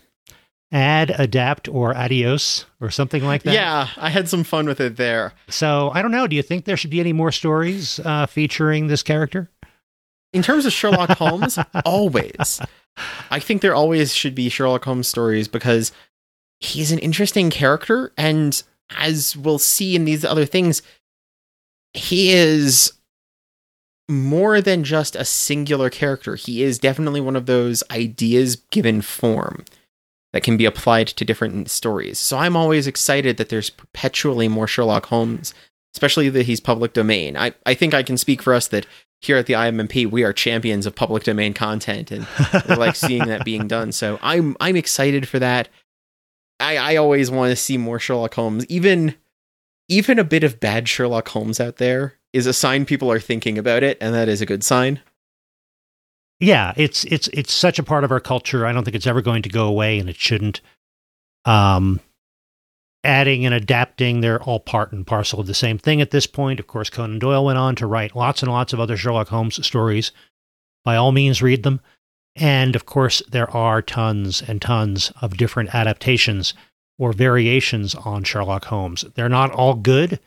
[0.74, 3.54] add, adapt, or adios, or something like that.
[3.54, 5.34] yeah, I had some fun with it there.
[5.50, 6.28] So I don't know.
[6.28, 9.50] Do you think there should be any more stories uh, featuring this character?
[10.34, 12.62] In terms of Sherlock Holmes, always.
[13.30, 15.92] I think there always should be Sherlock Holmes stories because
[16.60, 18.62] he's an interesting character and
[18.98, 20.82] as we'll see in these other things,
[21.94, 22.94] he is
[24.10, 26.36] more than just a singular character.
[26.36, 29.64] He is definitely one of those ideas given form
[30.34, 32.20] that can be applied to different stories.
[32.20, 35.54] So I'm always excited that there's perpetually more Sherlock Holmes
[35.94, 37.36] especially that he's public domain.
[37.38, 38.86] I, I think I can speak for us that
[39.22, 42.28] here at the IMMP, we are champions of public domain content and
[42.68, 43.92] like seeing that being done.
[43.92, 45.70] So I'm I'm excited for that.
[46.60, 48.66] I, I always want to see more Sherlock Holmes.
[48.68, 49.16] Even
[49.88, 53.58] even a bit of bad Sherlock Holmes out there is a sign people are thinking
[53.58, 55.00] about it, and that is a good sign.
[56.40, 58.66] Yeah, it's it's it's such a part of our culture.
[58.66, 60.62] I don't think it's ever going to go away, and it shouldn't.
[61.46, 62.00] Um,
[63.04, 66.60] adding and adapting, they're all part and parcel of the same thing at this point.
[66.60, 69.66] Of course, Conan Doyle went on to write lots and lots of other Sherlock Holmes
[69.66, 70.12] stories.
[70.84, 71.82] By all means, read them.
[72.36, 76.54] And of course, there are tons and tons of different adaptations
[76.98, 79.04] or variations on Sherlock Holmes.
[79.16, 80.20] They're not all good,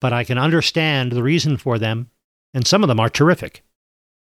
[0.00, 2.10] but I can understand the reason for them,
[2.52, 3.64] and some of them are terrific.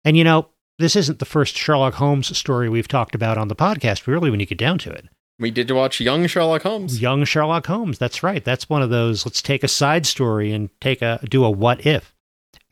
[0.05, 3.57] And you know, this isn't the first Sherlock Holmes story we've talked about on the
[3.57, 5.07] podcast, really, when you get down to it.
[5.39, 7.01] We did to watch Young Sherlock Holmes.
[7.01, 7.99] Young Sherlock Holmes.
[7.99, 8.43] That's right.
[8.43, 9.27] That's one of those.
[9.27, 12.15] Let's take a side story and take a do a what if.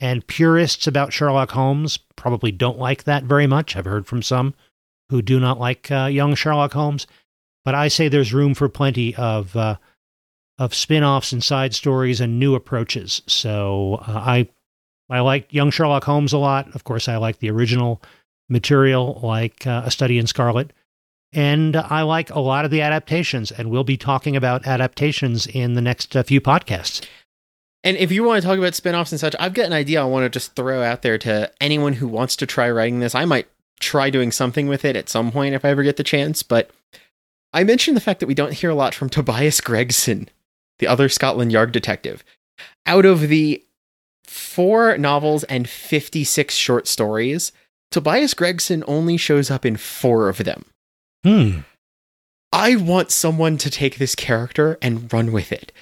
[0.00, 3.76] And purists about Sherlock Holmes probably don't like that very much.
[3.76, 4.54] I've heard from some
[5.10, 7.06] who do not like uh, Young Sherlock Holmes,
[7.64, 9.76] but I say there's room for plenty of uh,
[10.58, 13.20] of spin-offs and side stories and new approaches.
[13.26, 14.48] So uh, I
[15.10, 16.74] I like Young Sherlock Holmes a lot.
[16.74, 18.02] Of course, I like the original
[18.48, 20.72] material, like uh, A Study in Scarlet.
[21.34, 25.74] And I like a lot of the adaptations, and we'll be talking about adaptations in
[25.74, 27.04] the next uh, few podcasts.
[27.82, 30.04] And if you want to talk about spin-offs and such, I've got an idea I
[30.04, 33.14] want to just throw out there to anyone who wants to try writing this.
[33.14, 33.48] I might
[33.80, 36.70] try doing something with it at some point if I ever get the chance, but
[37.52, 40.28] I mentioned the fact that we don't hear a lot from Tobias Gregson,
[40.78, 42.24] the other Scotland Yard detective.
[42.86, 43.62] Out of the
[44.24, 47.52] four novels and 56 short stories,
[47.90, 50.64] Tobias Gregson only shows up in four of them.
[51.24, 51.60] Hmm.
[52.52, 55.72] I want someone to take this character and run with it.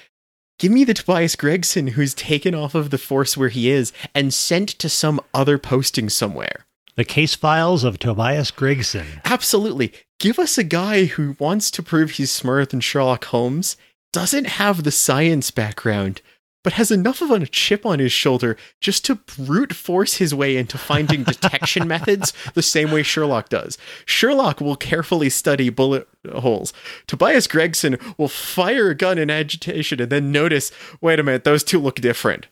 [0.57, 4.33] Give me the Tobias Gregson who's taken off of the force where he is and
[4.33, 6.65] sent to some other posting somewhere.
[6.95, 9.05] The case files of Tobias Gregson.
[9.25, 9.91] Absolutely.
[10.19, 13.75] Give us a guy who wants to prove he's smarter than Sherlock Holmes,
[14.13, 16.21] doesn't have the science background,
[16.63, 20.57] but has enough of a chip on his shoulder just to brute force his way
[20.57, 23.77] into finding detection methods the same way Sherlock does.
[24.05, 26.73] Sherlock will carefully study bullet holes.
[27.07, 31.63] Tobias Gregson will fire a gun in agitation and then notice, wait a minute, those
[31.63, 32.47] two look different.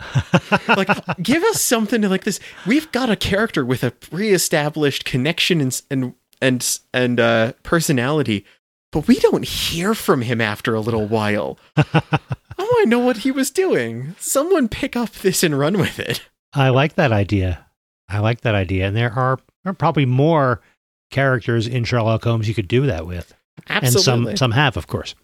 [0.68, 0.88] like
[1.22, 2.40] give us something like this.
[2.66, 8.44] We've got a character with a pre-established connection and and and, and uh, personality,
[8.92, 11.58] but we don't hear from him after a little while.
[12.84, 14.14] I know what he was doing.
[14.18, 16.28] Someone pick up this and run with it.
[16.52, 17.64] I like that idea.
[18.10, 18.86] I like that idea.
[18.86, 20.60] And there are, are probably more
[21.10, 23.32] characters in Sherlock Holmes you could do that with.
[23.70, 24.30] Absolutely.
[24.30, 25.14] And some some have, of course.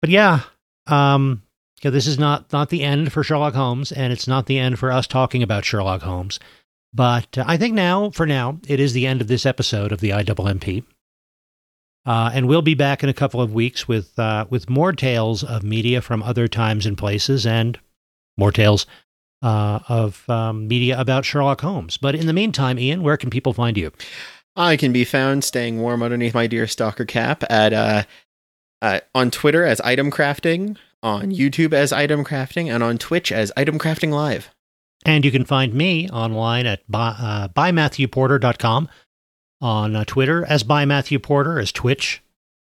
[0.00, 0.40] But yeah,
[0.88, 1.42] um,
[1.80, 4.80] yeah, this is not not the end for Sherlock Holmes, and it's not the end
[4.80, 6.40] for us talking about Sherlock Holmes.
[6.92, 10.00] But uh, I think now, for now, it is the end of this episode of
[10.00, 10.82] the IMMP.
[12.06, 15.42] Uh, and we'll be back in a couple of weeks with uh, with more tales
[15.42, 17.78] of media from other times and places, and
[18.38, 18.86] more tales
[19.42, 21.96] uh, of um, media about Sherlock Holmes.
[21.96, 23.92] But in the meantime, Ian, where can people find you?
[24.54, 28.04] I can be found staying warm underneath my deerstalker cap at uh,
[28.80, 33.52] uh, on Twitter as Item Crafting, on YouTube as Item Crafting, and on Twitch as
[33.56, 34.50] Item Crafting Live.
[35.04, 38.88] And you can find me online at by, uh, bymatthewporter.com
[39.60, 42.22] on uh, Twitter as by Matthew Porter, as Twitch,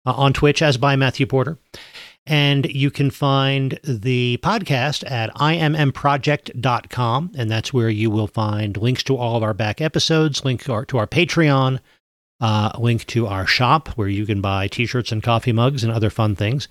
[0.07, 1.59] uh, on Twitch as by Matthew Porter.
[2.24, 9.03] And you can find the podcast at immproject.com, and that's where you will find links
[9.05, 11.80] to all of our back episodes, link to our, to our Patreon,
[12.41, 15.93] uh, link to our shop where you can buy t shirts and coffee mugs and
[15.93, 16.68] other fun things,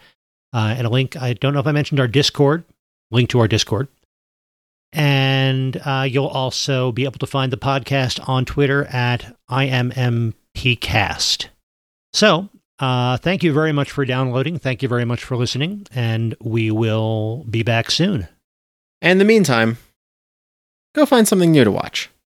[0.54, 1.18] uh, and a link.
[1.22, 2.64] I don't know if I mentioned our Discord,
[3.10, 3.90] link to our Discord.
[4.94, 11.48] And uh, you'll also be able to find the podcast on Twitter at IMMPcast.
[12.14, 14.60] So, uh, thank you very much for downloading.
[14.60, 15.88] Thank you very much for listening.
[15.96, 18.28] And we will be back soon.
[19.02, 19.78] In the meantime,
[20.94, 22.11] go find something new to watch.